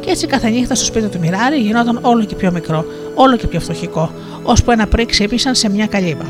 [0.00, 3.46] Και έτσι κάθε νύχτα στο σπίτι του Μιράρη γινόταν όλο και πιο μικρό, όλο και
[3.46, 4.10] πιο φτωχικό,
[4.42, 6.26] ώσπου ένα πρωί ξύπνησαν σε μια καλύβα.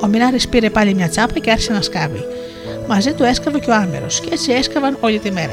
[0.00, 2.24] Ο Μιράρης πήρε πάλι μια τσάπα και άρχισε να σκάβει.
[2.88, 5.52] Μαζί του έσκαβε και ο Άμερος, και έτσι έσκαβαν όλη τη μέρα.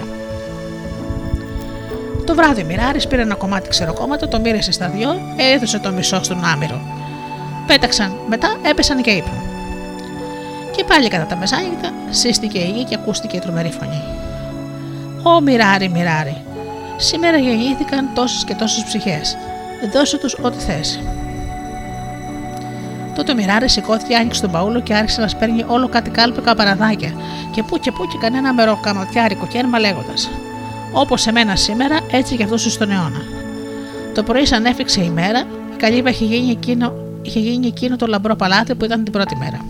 [2.31, 5.21] Το βράδυ ο Μιράρης πήρε ένα κομμάτι ξεροκόμματο, το μοίρασε στα δυο,
[5.53, 6.81] έδωσε το μισό στον Άμυρο.
[7.67, 9.41] Πέταξαν, μετά έπεσαν και ύπνο.
[10.75, 14.03] Και πάλι κατά τα μεσάνυχτα σύστηκε η γη και ακούστηκε η τρομερή φωνή.
[15.23, 16.41] Ω Μιράρη, Μιράρη,
[16.97, 19.37] σήμερα γεννήθηκαν τόσες και τόσες ψυχές.
[19.93, 20.99] Δώσε τους ό,τι θες.
[23.15, 27.11] Τότε ο Μιράρης σηκώθηκε, άνοιξε τον παούλο και άρχισε να σπέρνει όλο κάτι κάλπικα παραδάκια
[27.51, 30.29] και που και που και κανένα μεροκαματιάρικο κέρμα λέγοντας:
[30.93, 33.21] Όπως εμένα σήμερα, έτσι και αυτός στον αιώνα.
[34.13, 35.39] Το πρωί, σαν έφυξε η μέρα,
[35.73, 39.35] η καλύβα είχε γίνει εκείνο, είχε γίνει εκείνο το λαμπρό παλάτι που ήταν την πρώτη
[39.35, 39.65] μέρα.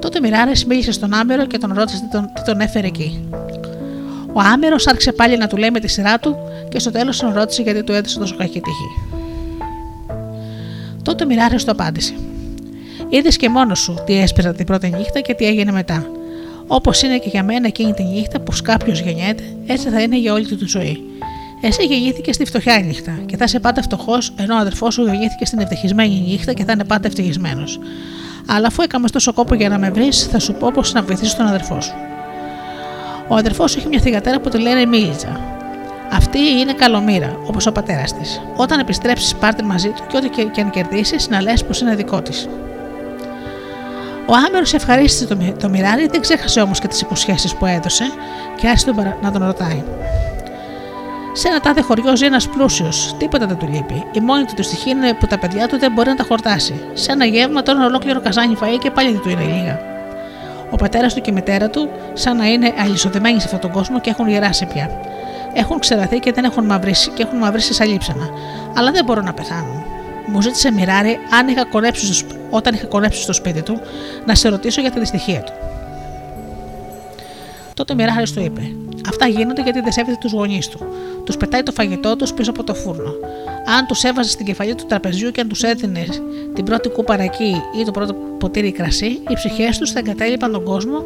[0.00, 3.28] Τότε Μιράρες μίλησε στον Άμερο και τον ρώτησε τι τον, τι τον έφερε εκεί.
[4.32, 6.36] Ο Άμερο άρχισε πάλι να του λέει με τη σειρά του
[6.68, 9.16] και στο τέλος τον ρώτησε γιατί του έδωσε τόσο κακή τύχη.
[11.02, 12.14] Τότε Μιράρες το απάντησε.
[13.08, 16.06] Είδες και μόνος σου τι έσπερα την πρώτη νύχτα και τι έγινε μετά.
[16.66, 20.32] Όπως είναι και για μένα εκείνη τη νύχτα που κάποιο γεννιέται, έτσι θα είναι για
[20.32, 21.02] όλη του τη ζωή.
[21.60, 25.44] Εσύ γεννήθηκε στη φτωχιά νύχτα και θα είσαι πάντα φτωχός, ενώ ο αδερφός σου γεννήθηκε
[25.44, 27.78] στην ευτυχισμένη νύχτα και θα είναι πάντα ευτυχισμένος.
[28.46, 31.36] Αλλά αφού έκαμες τόσο κόπο για να με βρεις, θα σου πω πώς να βοηθήσει
[31.36, 31.94] τον αδερφό σου.
[33.28, 35.40] Ο αδερφός σου έχει μια θηγατέρα που τη λένε Μίλιτσα.
[36.12, 38.40] Αυτή είναι καλομήρα, όπως ο πατέρας της.
[38.56, 42.22] Όταν επιστρέψεις, πάρτε μαζί του και ό,τι και αν κερδίσεις, να λες πως είναι δικό
[42.22, 42.48] της.
[44.26, 48.04] Ο Άμερος ευχαρίστησε το, το μοιράρι, δεν ξέχασε όμως και τις υποσχέσεις που έδωσε
[48.56, 49.82] και άρχισε να τον ρωτάει.
[51.32, 54.04] Σε ένα τάδε χωριό ζει ένας πλούσιος, τίποτα δεν του λείπει.
[54.12, 56.80] Η μόνη του στοιχεία είναι που τα παιδιά του δεν μπορεί να τα χορτάσει.
[56.92, 59.80] Σε ένα γεύμα τώρα ολόκληρο καζάνι φαΐ και πάλι δεν του είναι λίγα.
[60.70, 64.00] Ο πατέρας του και η μητέρα του, σαν να είναι αλυσοδεμένοι σε αυτόν τον κόσμο
[64.00, 64.90] και έχουν γεράσει πια.
[65.54, 68.28] Έχουν ξεραθεί και δεν έχουν μαυρίσει και έχουν μαυρίσει σαν λείψανα.
[68.76, 69.93] Αλλά δεν μπορούν να πεθάνουν.
[70.34, 73.80] Μου ζήτησε μοιράρι αν είχα στο, όταν είχα κονέψει στο σπίτι του
[74.26, 75.52] να σε ρωτήσω για τη δυστυχία του.
[77.74, 78.60] Τότε ο Μιράρη του είπε:
[79.08, 80.78] Αυτά γίνονται γιατί δεν σέβεται τους γονείς του.
[81.24, 83.12] Τους πετάει το φαγητό τους πίσω από το φούρνο.
[83.78, 86.04] Αν τους έβαζε στην κεφαλή του τραπεζιού και αν τους έδινε
[86.54, 90.64] την πρώτη κούπα ρακί ή το πρώτο ποτήρι κρασί, οι ψυχές τους θα εγκατέλειπαν τον
[90.64, 91.02] κόσμο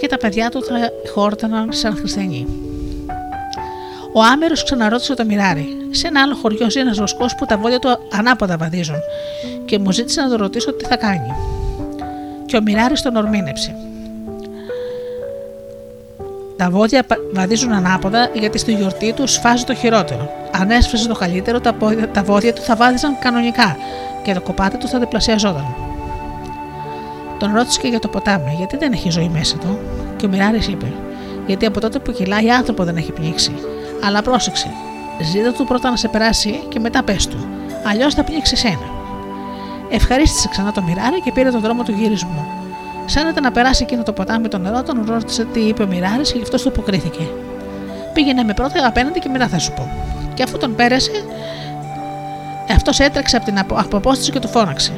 [0.00, 0.74] και τα παιδιά του θα
[1.14, 2.71] χόρταναν σαν χριστιανοί.
[4.14, 5.76] Ο Άμερος ξαναρώτησε το μοιράρι.
[5.90, 8.96] Σε ένα άλλο χωριό ζει ένας βοσκός που τα βόδια του ανάποδα βαδίζουν
[9.64, 11.34] και μου ζήτησε να το ρωτήσω τι θα κάνει.
[12.46, 13.76] Και ο μοιράρις τον ορμήνεψε.
[16.56, 20.30] Τα βόδια βαδίζουν ανάποδα γιατί στη γιορτή τους σφάζει το χειρότερο.
[20.52, 23.76] Αν έσφασε το καλύτερο, τα, πόδια, τα βόδια του θα βάδιζαν κανονικά
[24.22, 25.74] και το κοπάτι του θα διπλασιαζόταν.
[27.38, 29.78] Τον ρώτησε και για το ποτάμι, γιατί δεν έχει ζωή μέσα του.
[30.16, 30.92] Και ο Μιράρη είπε:
[31.46, 33.52] Γιατί από τότε που κυλάει άνθρωπο δεν έχει πνίξει.
[34.04, 34.70] Αλλά πρόσεξε,
[35.20, 37.46] ζήτα του πρώτα να σε περάσει και μετά πες του.
[37.84, 38.90] Αλλιώς θα πνίξει σένα.
[39.90, 42.46] Ευχαρίστησε ξανά το μοιράρι και πήρε τον δρόμο του γυρισμού.
[43.04, 46.32] Σάνεται να περάσει εκείνο το ποτάμι το νερό, τον ρώτησε τι είπε ο Μιράρη και
[46.36, 47.28] γι' αυτό του αποκρίθηκε.
[48.12, 49.88] Πήγαινε με πρώτα απέναντι και μετά θα σου πω.
[50.34, 51.10] Και αφού τον πέρασε,
[52.70, 54.92] αυτός έτρεξε από την αποπόσταση και του φώναξε.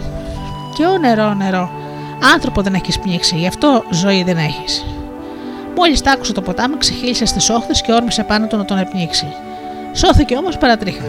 [0.75, 1.71] Και ο νερό, νερό,
[2.35, 4.85] άνθρωπο δεν έχεις πνίξει, γι' αυτό ζωή δεν έχεις.
[5.77, 9.27] Μόλις τ' άκουσε το ποτάμι, ξεχύλισε στις όχθες και όρμησε πάνω του να τον επνίξει.
[9.93, 11.05] Σώθηκε όμως παρατρίχα.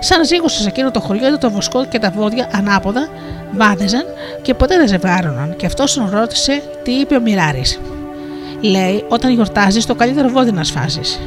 [0.00, 3.08] Σαν ζήγωσε σε εκείνο το χωριό, το βοσκό και τα βόδια ανάποδα
[3.52, 4.04] βάδιζαν
[4.42, 7.80] και ποτέ δεν ζευγάρωναν, και αυτός τον ρώτησε τι είπε ο Μιράρης.
[8.60, 11.20] Λέει: Όταν γιορτάζεις, το καλύτερο βόδι να σφάζεις.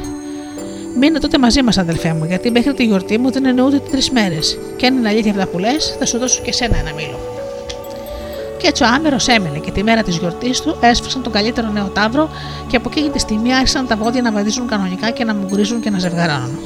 [0.98, 4.10] Μείνε τότε μαζί μας, αδελφέ μου, γιατί μέχρι τη γιορτή μου δεν είναι ούτε τρεις
[4.10, 4.58] μέρες.
[4.76, 7.39] Και αν είναι αλήθεια αυτά που λες, θα σου δώσω και σένα ένα μήλο.
[8.60, 11.86] Και έτσι ο Άμερος έμενε και τη μέρα της γιορτής του έσφασαν τον καλύτερο νέο
[11.86, 12.30] τάβρο
[12.66, 15.90] και από εκείνη τη στιγμή άρχισαν τα βόδια να βαδίζουν κανονικά και να μουγκρίζουν και
[15.90, 16.58] να ζευγαρώνουν.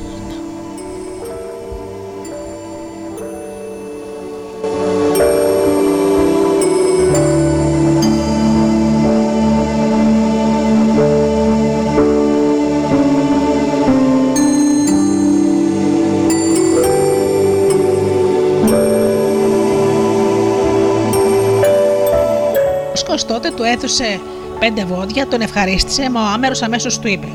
[23.74, 24.20] Έδωσε
[24.58, 27.26] πέντε βόδια, τον ευχαρίστησε, μα ο Άμερος αμέσως του είπε: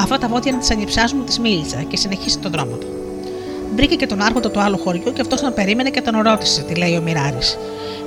[0.00, 2.86] Αυτά τα βόδια είναι της ανιψιάς μου της μίλητσα και συνεχίσει τον δρόμο του.
[3.74, 6.74] Βρήκε και τον άρχοντα του άλλου χωριού και αυτός τον περίμενε και τον ρώτησε, τι
[6.74, 7.38] λέει ο Μιράρη.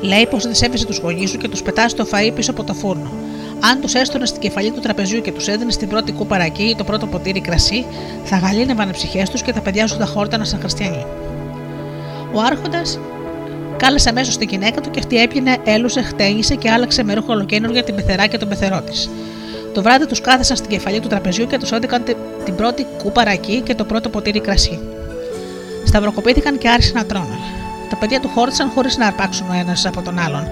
[0.02, 2.74] Λέει πως δεν σέβεσαι τους γονείς σου και τους πετά το φαΐ πίσω από το
[2.74, 3.12] φούρνο.
[3.60, 6.76] Αν τους έστωνε στην κεφαλή του τραπεζιού και τους έδινε την πρώτη κούπα ρακί ή
[6.76, 7.86] το πρώτο ποτήρι κρασί,
[8.24, 11.06] θα γαλήνευαν οι ψυχές τους και τα παιδιά σου θα χόρταναν σαν χριστιανοί.
[12.34, 13.00] Ο Άρχοντας
[13.82, 17.84] Κάλεσε αμέσως τη γυναίκα του και αυτή έπινε, έλουσε, χτένισε και άλλαξε με ρούχο ολοκένουργια
[17.84, 19.10] την πεθερά και τον πεθερό της.
[19.74, 22.04] Το βράδυ τους κάθεσαν στην κεφαλή του τραπεζιού και τους έδειξαν
[22.46, 24.80] την πρώτη κούπα ρακί και το πρώτο ποτήρι κρασί.
[25.86, 27.38] Σταυροκοπήθηκαν και άρχισαν να τρώνε.
[27.90, 30.48] Τα παιδιά του χώρισαν χωρίς να αρπάξουν ο ένας από τον άλλον.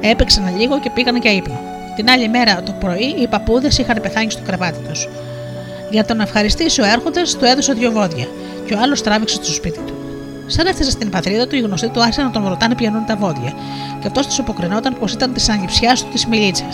[0.00, 1.60] Έπαιξαν λίγο και πήγαν για ύπνο.
[1.96, 5.08] Την άλλη μέρα το πρωί οι παππούδες είχαν πεθάνει στο κρεβάτι τους.
[5.90, 8.26] Για τον ευχαριστήσει ο έρχοντας του έδωσε δύο βόδια
[8.66, 10.05] και ο άλλος τράβηξε στο σπίτι του.
[10.46, 13.52] Σαν έφτασε στην πατρίδα του, οι γνωστοί του άρχισαν να τον ρωτάνε πιανούν τα βόδια,
[14.00, 16.64] και αυτός τους αποκρινόταν πως ήταν της ανιψιάς του της μιλίτσα.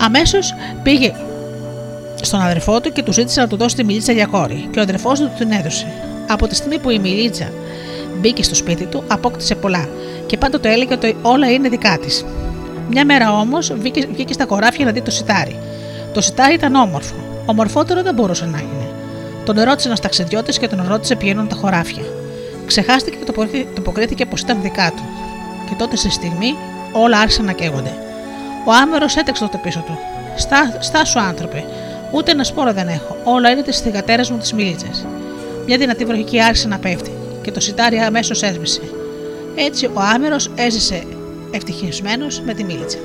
[0.00, 1.12] Αμέσως πήγε
[2.22, 4.82] στον αδερφό του και του ζήτησε να του δώσει τη μιλίτσα για κόρη, και ο
[4.82, 5.86] αδερφός του την έδωσε.
[6.28, 7.48] Από τη στιγμή που η μιλίτσα
[8.20, 9.88] μπήκε στο σπίτι του, απόκτησε πολλά
[10.26, 12.24] και πάντοτε έλεγε ότι όλα είναι δικά της.
[12.88, 15.56] Μια μέρα όμως βγήκε, βγήκε στα κοράφια να δει το σιτάρι.
[16.12, 17.14] Το σιτάρι ήταν όμορφο.
[17.46, 18.79] Ομορφότερο δεν μπορούσε να είναι.
[19.44, 22.02] Τον ρώτησε ένας ταξιδιώτης και τον ρώτησε ποιοι τα χωράφια.
[22.66, 23.46] Ξεχάστηκε και το
[23.78, 25.02] αποκρίθηκε πως ήταν δικά του.
[25.68, 26.54] Και τότε στη στιγμή
[26.92, 27.92] όλα άρχισαν να καίγονται.
[28.66, 29.98] Ο άμερος έτρεξε τότε πίσω του.
[30.36, 31.64] Στά, στάσου άνθρωπε,
[32.12, 33.16] ούτε ένα σπόρο δεν έχω.
[33.24, 34.86] Όλα είναι τη θηγατέρα μου τη μίλητσα.
[35.66, 37.10] Μια δυνατή βροχική άρχισε να πέφτει
[37.42, 38.80] και το σιτάρι αμέσως έσβησε.
[39.54, 41.02] Έτσι ο Άμερος έζησε
[41.50, 42.98] ευτυχισμένος με τη Μίλητσα.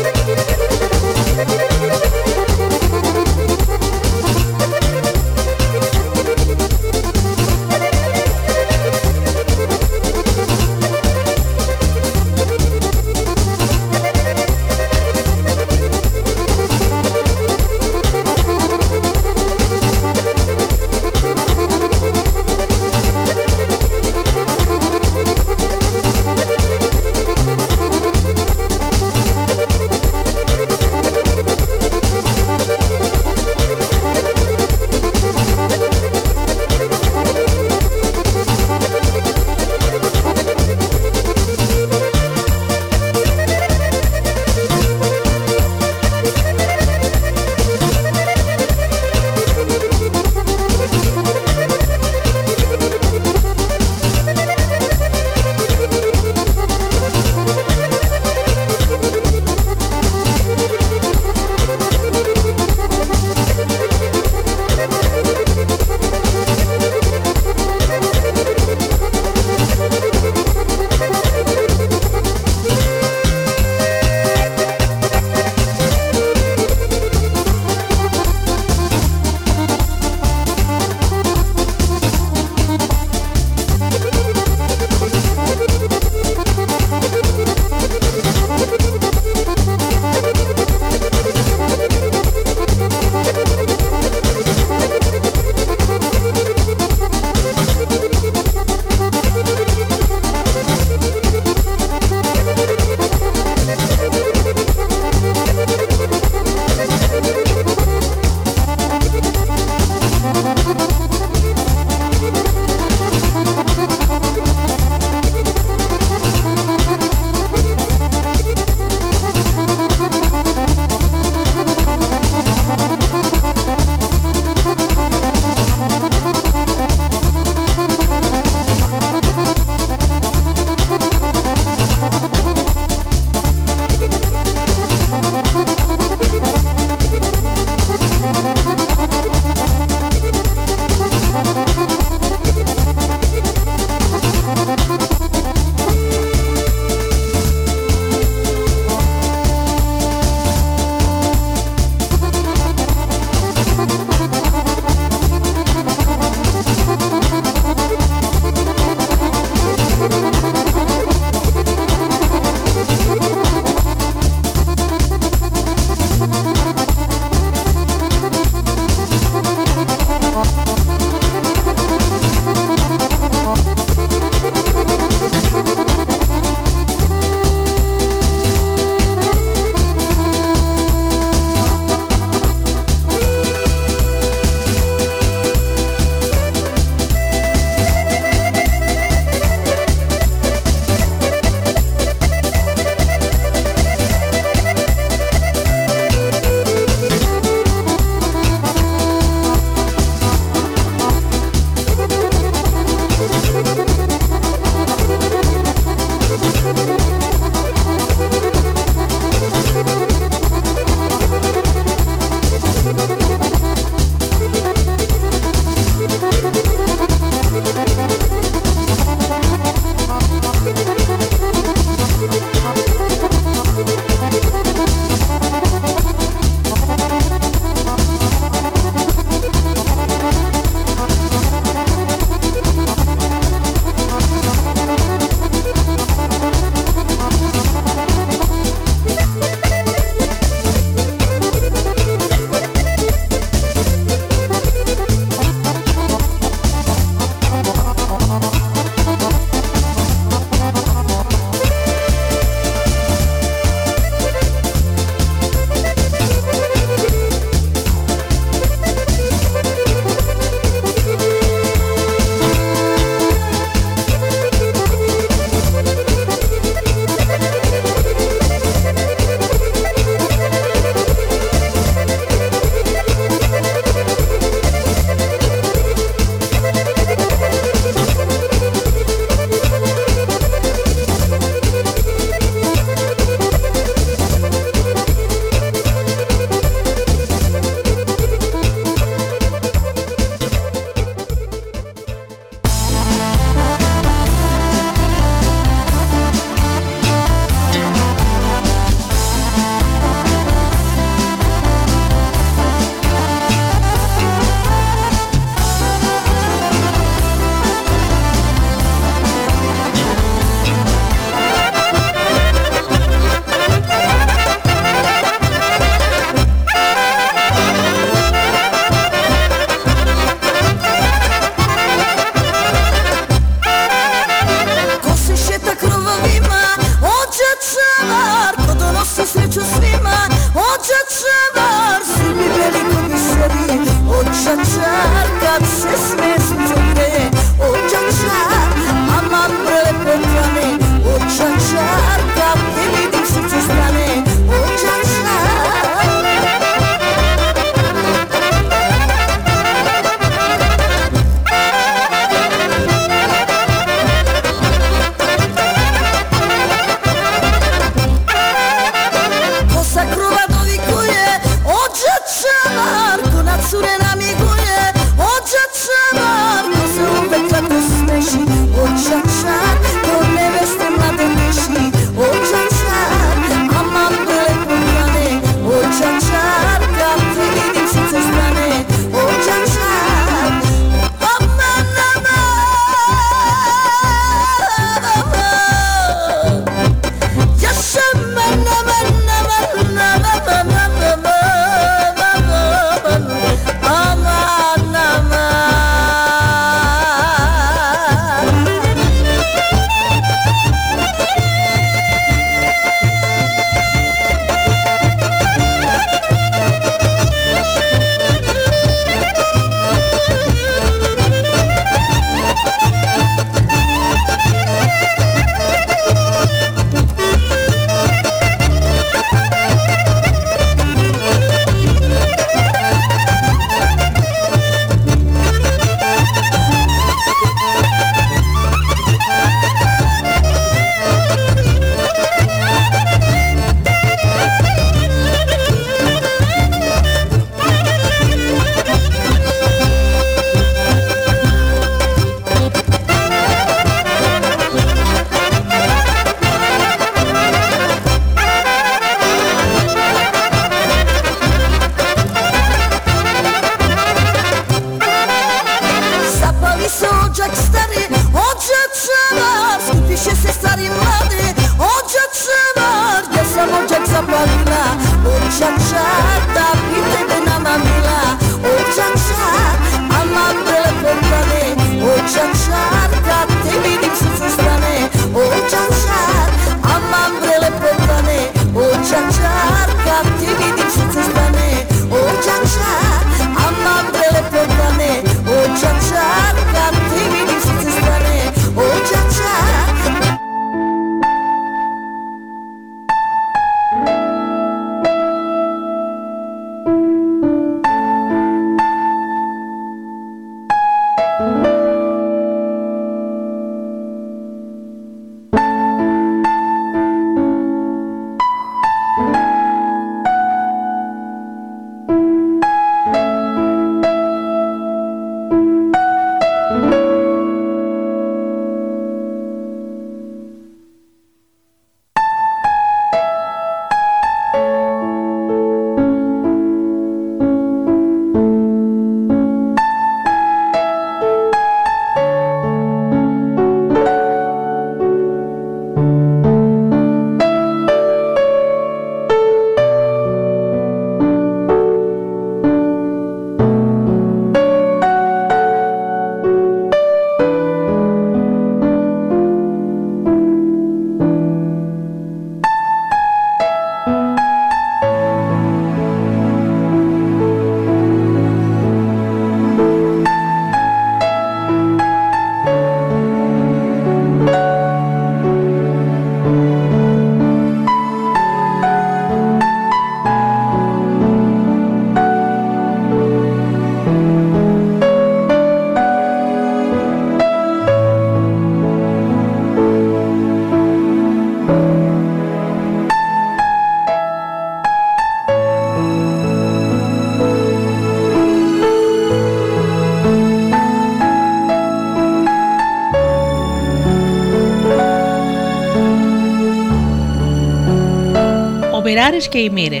[599.32, 600.00] Μοιράρη και οι μοίρε.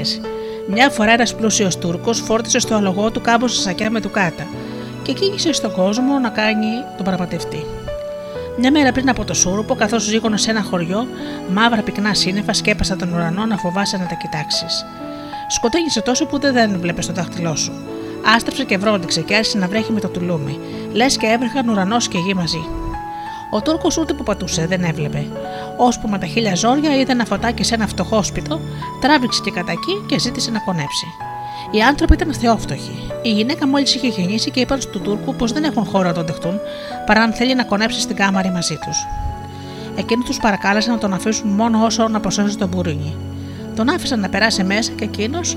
[0.68, 4.46] Μια φορά ένας πλούσιος Τούρκος φόρτισε στο αλογό του κάμποσα σακιά με κάτα
[5.02, 7.66] και κήγησε στον κόσμο να κάνει τον πραγματευτή.
[8.58, 11.06] Μια μέρα πριν από το σούρουπο, καθώς ζήγωνε σε ένα χωριό,
[11.52, 14.84] μαύρα πυκνά σύννεφα σκέπασαν τον ουρανό να φοβάσαι να τα κοιτάξεις.
[15.48, 17.72] Σκοτέγησε τόσο που δεν βλέπεις το δάχτυλό σου.
[18.34, 20.58] Άστρεψε και βρόντιξε και άρχισε να βρέχει με το τουλούμι,
[20.92, 22.64] λες και έβρεχαν ουρανός και γη μαζί.
[23.50, 25.26] Ο Τούρκος ούτε που πατούσε, δεν έβλεπε.
[25.76, 28.60] Ώσπου με τα χίλια ζόρια είδε ένα φωτάκι σε ένα φτωχό σπιτό,
[29.00, 31.06] τράβηξε και κατά εκεί και ζήτησε να κονέψει.
[31.70, 33.10] Οι άνθρωποι ήταν θεόφτωχοι.
[33.22, 36.26] Η γυναίκα μόλις είχε γεννήσει και είπαν του Τούρκου πως δεν έχουν χώρο να τον
[36.26, 36.60] δεχτούν
[37.06, 39.06] παρά αν θέλει να κονέψει στην κάμαρη μαζί τους.
[39.96, 43.16] Εκείνοι τους παρακάλεσαν να τον αφήσουν μόνο όσο να προσέχει τον μπουρίνι.
[43.76, 45.56] Τον άφησαν να περάσει μέσα και εκείνος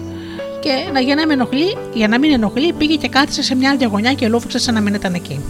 [0.59, 4.13] και να για να, ενοχλεί, για να μην ενοχλεί πήγε και κάθισε σε μια διαγωνιά
[4.13, 5.41] και λούφαξε σαν να μην ήταν εκεί.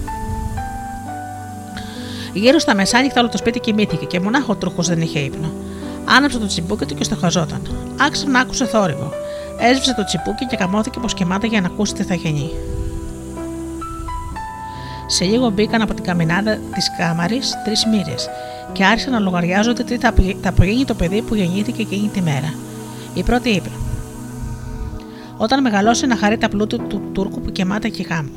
[2.35, 5.51] Γύρω στα μεσάνυχτα όλο το σπίτι κοιμήθηκε και μονάχο ο τρούχος δεν είχε ύπνο.
[6.05, 7.61] Άναψε το τσιμπούκι του και στοχαζόταν.
[8.07, 9.11] Άξανα άκουσε θόρυβο.
[9.59, 12.49] Έσβησε το τσιπούκι και καμώθηκε πως κοιμάται για να ακούσει τι θα γεννεί.
[15.07, 18.29] Σε λίγο μπήκαν από την καμινάδα της κάμαρης τρεις μοίρες
[18.71, 20.13] και άρχισαν να λογαριάζονται τι θα
[20.45, 22.53] απογίνει το παιδί που γεννήθηκε εκείνη τη μέρα.
[23.13, 23.69] Η πρώτη είπε:
[25.37, 28.29] Όταν μεγαλώσει να χαρεί τα πλούτη του Τούρκου που κοιμάται και γάμου.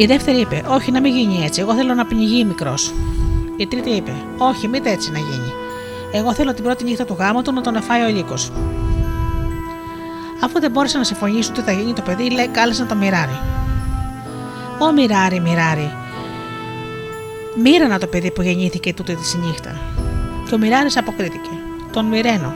[0.00, 1.60] Η δεύτερη είπε: Όχι, να μην γίνει έτσι.
[1.60, 2.94] Εγώ θέλω να πνιγεί μικρός.
[3.56, 5.52] Η τρίτη είπε: Όχι, μην έτσι να γίνει.
[6.12, 8.52] Εγώ θέλω την πρώτη νύχτα του γάμου του να τον εφάει ο λύκος.
[10.44, 13.38] Αφού δεν μπόρεσε να συμφωνήσουν τι θα γίνει το παιδί, λέει κάλεσε να το μοιράρει.
[14.78, 15.92] Ω μοιράρι, μοιράρι.
[17.62, 19.80] Μοίρανα το παιδί που γεννήθηκε τούτη τη νύχτα.
[20.48, 21.50] Και ο μοιράρη αποκρίθηκε.
[21.92, 22.54] Τον μοιραίνω.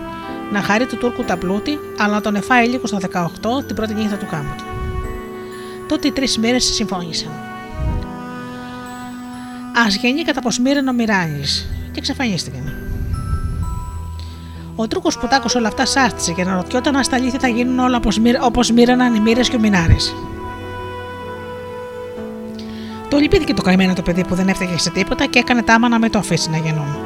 [0.52, 3.94] Να χαρεί του Τούρκου τα πλούτη, αλλά να τον εφάει λίγο στα 18 την πρώτη
[3.94, 4.72] νύχτα του γάμου του.
[5.88, 7.30] Τότε οι τρεις μέρες συμφώνησαν.
[9.74, 11.42] Α γεννεί κατά πω μοίρανε ο Μοιράνη,
[11.92, 12.72] και εξαφανίστηκαν.
[14.76, 17.78] Ο Τρούκος που τ' όλα αυτά σάστησε και να ρωτιόταν αν στα αλήθεια θα γίνουν
[17.78, 18.00] όλα
[18.42, 19.96] όπω μοίραναν οι μοίρε και ο Μινάρε.
[23.09, 25.98] Το λυπήθηκε το καημένο το παιδί που δεν έφταιγε σε τίποτα και έκανε τάμα να
[25.98, 26.96] με το αφήσει να γεννούν.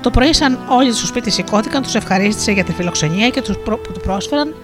[0.00, 3.92] Το πρωί, σαν όλοι στο σπίτι σηκώθηκαν, τους ευχαρίστησε για τη φιλοξενία και τους που
[3.92, 4.54] του πρόσφεραν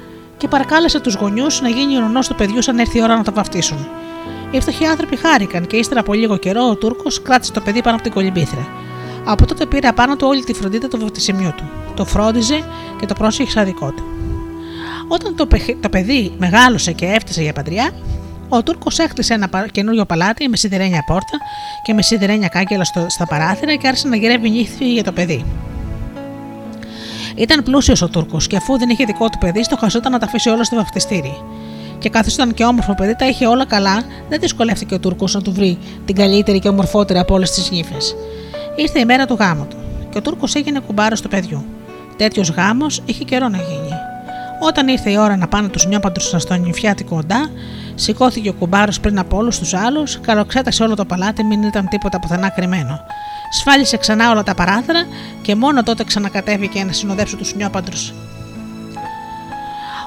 [0.43, 3.33] και παρακάλεσε τους γονιούς να γίνει ουρανός του παιδιού σαν έρθει η ώρα να το
[3.33, 3.87] βαφτίσουν.
[4.51, 7.95] Οι φτωχοί άνθρωποι χάρηκαν και ύστερα από λίγο καιρό ο Τούρκος κράτησε το παιδί πάνω
[7.95, 8.67] από την κολυμπήθρα.
[9.25, 11.71] Από τότε πήρε απάνω του όλη τη φροντίδα του βαφτισιμιού του.
[11.95, 12.65] Το φρόντιζε
[13.01, 14.05] και το πρόσεχε σαν δικό του.
[15.09, 15.47] Όταν το,
[15.81, 17.91] το παιδί μεγάλωσε και έφτασε για παντριά,
[18.49, 21.39] ο Τούρκος έκτισε ένα καινούριο παλάτι με σιδερένια πόρτα
[21.83, 25.45] και με σιδερένια κάγκελα στα παράθυρα και άρχισε να γυρεύει νύχθη για το παιδί.
[27.37, 30.27] Ήταν πλούσιος ο Τούρκος και αφού δεν είχε δικό του παιδί, στο χαζόταν να τα
[30.27, 31.43] αφήσει όλα στο βαφτιστήρι.
[31.99, 35.43] Και καθώ ήταν και όμορφο παιδί, τα είχε όλα καλά, δεν δυσκολεύτηκε ο Τούρκος να
[35.43, 38.17] του βρει την καλύτερη και ομορφότερη από όλες τις νύφες.
[38.77, 39.77] Ήρθε η μέρα του γάμου του
[40.11, 41.65] και ο Τούρκος έγινε κουμπάρος του παιδιού.
[42.17, 43.91] Τέτοιος γάμος είχε καιρό να γίνει.
[44.61, 47.51] Όταν ήρθε η ώρα να πάνε τους νιόπαντρους στο νυφιάτικο οντά,
[47.95, 52.21] σηκώθηκε ο κουμπάρος πριν από όλους τους άλλους, καλοξέτασε όλο το παλάτι, μην ήταν τίποτα
[52.21, 53.01] πουθενά κρυμμένο.
[53.55, 55.07] Σφάλισε ξανά όλα τα παράθυρα
[55.43, 58.13] και μόνο τότε ξανακατέβηκε να συνοδέψει τους νιόπαντρους.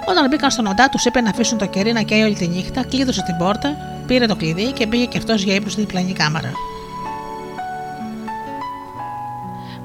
[0.09, 2.83] Όταν μπήκαν στον οντά, τους είπε να αφήσουν το κερί να καίει όλη τη νύχτα,
[2.83, 3.75] κλείδωσε την πόρτα,
[4.07, 6.51] πήρε το κλειδί και πήγε και αυτός για ύπνος στην διπλανή κάμαρα.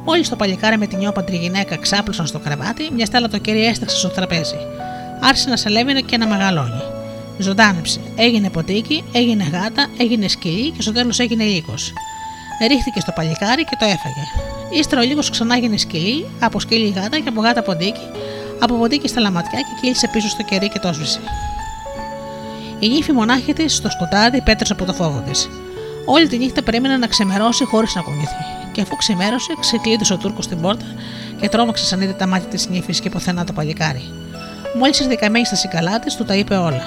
[0.04, 3.96] Μόλις το παλικάρι με την νιόπαντρη γυναίκα ξάπλωσαν στο κρεβάτι, μια στάλα το κερί έσταξε
[3.96, 4.56] στο τραπέζι.
[5.20, 6.82] Άρχισε να σαλεύει και να μεγαλώνει.
[7.38, 8.00] Ζωντάνεψε.
[8.16, 11.74] Έγινε ποτίκι, έγινε γάτα, έγινε σκυλί και στο τέλος έγινε λύκο.
[12.68, 14.24] Ρίχθηκε στο παλικάρι και το έφαγε.
[14.80, 18.06] Ύστερα ο λίγος ξανά έγινε σκυλί, από σκυλί γάτα και από γάτα ποντίκι,
[18.58, 21.20] από ποντίκι στα λαματιά και κύλησε πίσω στο κερί και το σβήσε.
[22.78, 25.48] Η νύφη μονάχη της στο σκοτάδι πέτρωσε από το φόβο της.
[26.06, 28.44] Όλη τη νύχτα περίμενε να ξεμερώσει χωρίς να κουνηθεί.
[28.72, 30.84] Και αφού ξημέρωσε, ξεκλείδωσε ο Τούρκος στην πόρτα
[31.40, 34.12] και τρόμαξε σαν είδε τα μάτια της νύφης και πουθενά το παλικάρι.
[34.78, 36.82] Μόλις ήρθε καμένη στα σικαλά της, του τα είπε όλα.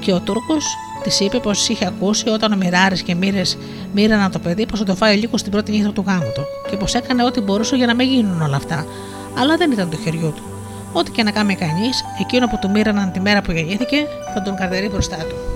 [0.00, 0.64] Και ο Τούρκος
[1.04, 3.58] της είπε πως είχε ακούσει όταν ο Μοιράρη και Μοίρες
[3.94, 6.76] μοίραναν το παιδί πως θα το φάει λίγο στην πρώτη νύχτα του γάμου του και
[6.76, 8.86] πως έκανε ό,τι μπορούσε για να μην γίνουν όλα αυτά.
[9.38, 10.42] Αλλά δεν ήταν το χεριού του.
[10.92, 14.56] Ό,τι και να κάνει κανείς, εκείνο που του μοίραναν τη μέρα που γεννήθηκε θα τον
[14.56, 15.53] καρτερεί μπροστά του.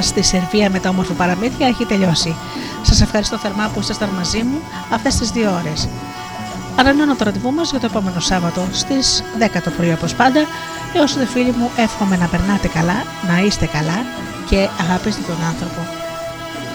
[0.00, 2.36] Μας στη Σερβία με τα όμορφα παραμύθια έχει τελειώσει.
[2.82, 4.58] Σας ευχαριστώ θερμά που ήσασταν μαζί μου
[4.90, 5.88] αυτές τις δύο ώρες.
[6.76, 10.40] Ανανώνω το ραντεβού μας για το επόμενο Σάββατο στις 10 το πρωί όπως πάντα.
[10.96, 13.98] Έω δε φίλοι μου, εύχομαι να περνάτε καλά, να είστε καλά
[14.48, 15.80] και αγαπήστε τον άνθρωπο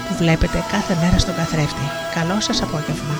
[0.07, 1.85] που βλέπετε κάθε μέρα στον καθρέφτη.
[2.13, 3.15] Καλό σας απόγευμα.